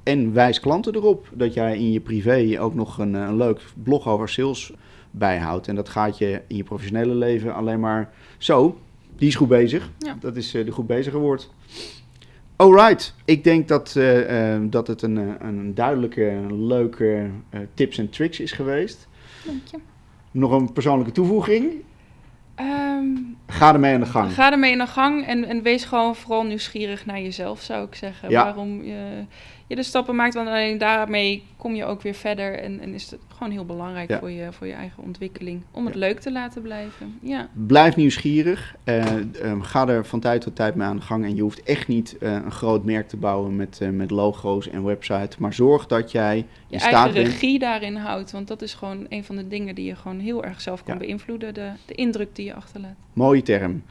En 0.03 0.33
wijs 0.33 0.61
klanten 0.61 0.95
erop 0.95 1.29
dat 1.33 1.55
jij 1.55 1.77
in 1.79 1.93
je 1.93 2.01
privé 2.01 2.57
ook 2.61 2.75
nog 2.75 2.99
een, 2.99 3.15
een 3.15 3.37
leuk 3.37 3.61
blog 3.83 4.09
over 4.09 4.29
sales 4.29 4.73
bijhoudt. 5.11 5.69
En 5.69 5.75
dat 5.75 5.89
gaat 5.89 6.19
je 6.19 6.43
in 6.47 6.57
je 6.57 6.65
professionele 6.65 7.15
leven 7.15 7.55
alleen 7.55 7.81
maar 7.81 8.13
zo. 8.39 8.79
Die 9.17 9.29
is 9.29 9.35
goed 9.35 9.49
bezig. 9.49 9.91
Ja. 9.99 10.17
Dat 10.21 10.37
is 10.37 10.55
eh, 10.55 10.65
de 10.65 10.71
goed 10.71 10.87
bezige 10.87 11.19
woord. 11.19 11.51
Alright, 12.57 13.15
ik 13.25 13.45
denk 13.45 13.69
dat, 13.69 13.97
eh, 13.97 14.55
eh, 14.55 14.63
dat 14.65 14.87
het 14.87 15.03
een, 15.03 15.19
eh, 15.19 15.49
een 15.49 15.75
duidelijke, 15.75 16.47
leuke 16.51 17.31
eh, 17.51 17.61
tips 17.75 17.99
en 17.99 18.11
tricks 18.11 18.41
is 18.41 18.53
geweest. 18.53 19.09
Dank 19.45 19.67
je. 19.71 19.79
Nog 20.31 20.51
een 20.51 20.73
persoonlijke 20.73 21.13
toevoeging? 21.13 21.73
Ehm, 22.55 23.07
Ga 23.47 23.73
ermee 23.73 23.95
aan 23.95 24.01
de 24.01 24.07
gang. 24.07 24.33
Ga 24.33 24.53
ermee 24.53 24.73
aan 24.73 24.79
de 24.79 24.87
gang 24.87 25.27
en, 25.27 25.45
en 25.45 25.63
wees 25.63 25.85
gewoon 25.85 26.17
vooral 26.17 26.45
nieuwsgierig 26.45 27.07
naar 27.07 27.21
jezelf, 27.21 27.61
zou 27.61 27.87
ik 27.87 27.95
zeggen. 27.95 28.31
Ja. 28.31 28.45
Waarom 28.45 28.83
je, 28.83 29.25
je 29.67 29.75
de 29.77 29.83
stappen 29.83 30.15
maakt, 30.17 30.35
want 30.35 30.49
alleen 30.49 30.79
daarmee 30.79 31.45
kom 31.57 31.75
je 31.75 31.85
ook 31.85 32.03
weer 32.03 32.15
verder. 32.15 32.59
En, 32.59 32.81
en 32.81 32.95
is 32.95 33.11
het 33.11 33.21
gewoon 33.29 33.53
heel 33.53 33.65
belangrijk 33.65 34.09
Ja. 34.11 34.19
voor, 34.19 34.31
je, 34.31 34.53
voor 34.53 34.67
je 34.67 34.73
eigen 34.73 35.03
ontwikkeling. 35.03 35.63
Om 35.71 35.85
het 35.85 35.95
Ja. 35.95 36.01
leuk 36.01 36.21
te 36.21 36.33
laten 36.33 36.63
blijven. 36.63 37.19
Ja. 37.23 37.49
Blijf 37.53 37.97
nieuwsgierig. 37.97 38.75
Eh, 38.85 39.17
ehm, 39.43 39.61
ga 39.61 39.89
er 39.89 40.05
van 40.07 40.21
tijd 40.21 40.41
tot 40.41 40.57
tijd 40.57 40.75
mee 40.75 40.87
aan 40.87 40.97
de 40.97 41.03
gang. 41.03 41.25
En 41.25 41.35
je 41.35 41.43
hoeft 41.43 41.63
echt 41.63 41.89
niet 41.89 42.19
eh, 42.19 42.33
een 42.33 42.51
groot 42.53 42.85
merk 42.85 43.09
te 43.09 43.17
bouwen 43.17 43.57
met, 43.57 43.79
eh, 43.83 43.89
met 43.89 44.11
logo's 44.11 44.69
en 44.69 44.85
websites. 44.85 45.37
Maar 45.37 45.53
zorg 45.55 45.87
dat 45.87 46.13
jij 46.13 46.37
in 46.39 46.47
Je 46.67 46.79
staat 46.79 46.93
eigen 46.93 47.13
bent. 47.13 47.27
regie 47.27 47.59
daarin 47.59 47.97
houdt. 47.97 48.31
Want 48.33 48.49
dat 48.49 48.63
is 48.63 48.75
gewoon 48.75 49.07
een 49.09 49.25
van 49.25 49.37
de 49.37 49.49
dingen 49.49 49.75
die 49.75 49.85
je 49.85 49.97
gewoon 49.97 50.19
heel 50.19 50.45
erg 50.45 50.61
zelf 50.61 50.85
kan 50.85 50.95
Ja. 50.95 51.01
beïnvloeden. 51.01 51.55
De, 51.55 51.71
de 51.87 51.95
indruk 51.95 52.35
die 52.37 52.45
je 52.45 52.55
achterlaat. 52.55 52.95
Mooie 53.13 53.43
term. 53.43 53.83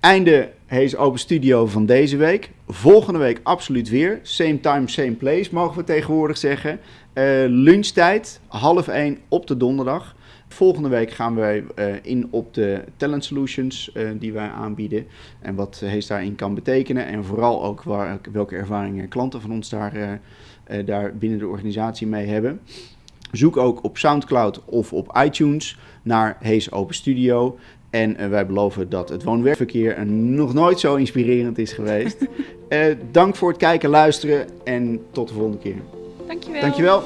Einde 0.00 0.50
Hees 0.66 0.96
Open 0.96 1.18
Studio 1.18 1.66
van 1.66 1.86
deze 1.86 2.16
week. 2.16 2.50
Volgende 2.68 3.18
week 3.18 3.40
absoluut 3.42 3.88
weer. 3.88 4.18
Same 4.22 4.60
time, 4.60 4.88
same 4.88 5.12
place, 5.12 5.48
mogen 5.52 5.76
we 5.76 5.84
tegenwoordig 5.84 6.36
zeggen. 6.38 6.80
Eh, 7.12 7.24
lunchtijd, 7.48 8.40
half 8.46 8.88
één 8.88 9.18
op 9.28 9.46
de 9.46 9.56
donderdag. 9.56 10.16
Volgende 10.48 10.88
week 10.88 11.10
gaan 11.10 11.34
wij 11.34 11.64
eh, 11.74 11.94
in 12.02 12.28
op 12.30 12.54
de 12.54 12.84
talent 12.96 13.24
solutions 13.24 13.92
eh, 13.92 14.08
die 14.18 14.32
wij 14.32 14.48
aanbieden. 14.48 15.06
En 15.40 15.54
wat 15.54 15.82
Hees 15.84 16.06
daarin 16.06 16.34
kan 16.34 16.54
betekenen. 16.54 17.06
En 17.06 17.24
vooral 17.24 17.64
ook 17.64 17.82
welke 18.32 18.56
ervaringen 18.56 19.08
klanten 19.08 19.40
van 19.40 19.52
ons 19.52 19.68
daar, 19.68 20.20
daar 20.84 21.16
binnen 21.16 21.38
de 21.38 21.48
organisatie 21.48 22.06
mee 22.06 22.26
hebben. 22.26 22.60
Zoek 23.32 23.56
ook 23.56 23.84
op 23.84 23.98
Soundcloud 23.98 24.64
of 24.64 24.92
op 24.92 25.18
iTunes 25.24 25.78
naar 26.02 26.36
Hees 26.40 26.72
Open 26.72 26.94
Studio. 26.94 27.58
En 27.90 28.16
eh, 28.16 28.28
wij 28.28 28.46
beloven 28.46 28.88
dat 28.88 29.08
het 29.08 29.22
woon-werkverkeer 29.22 30.06
nog 30.06 30.54
nooit 30.54 30.80
zo 30.80 30.94
inspirerend 30.94 31.58
is 31.58 31.72
geweest. 31.72 32.16
Eh, 32.68 32.96
dank 33.10 33.36
voor 33.36 33.48
het 33.48 33.58
kijken, 33.58 33.90
luisteren 33.90 34.46
en 34.64 35.00
tot 35.10 35.28
de 35.28 35.34
volgende 35.34 35.58
keer. 35.58 35.76
Dankjewel. 36.26 36.60
Dankjewel. 36.60 37.02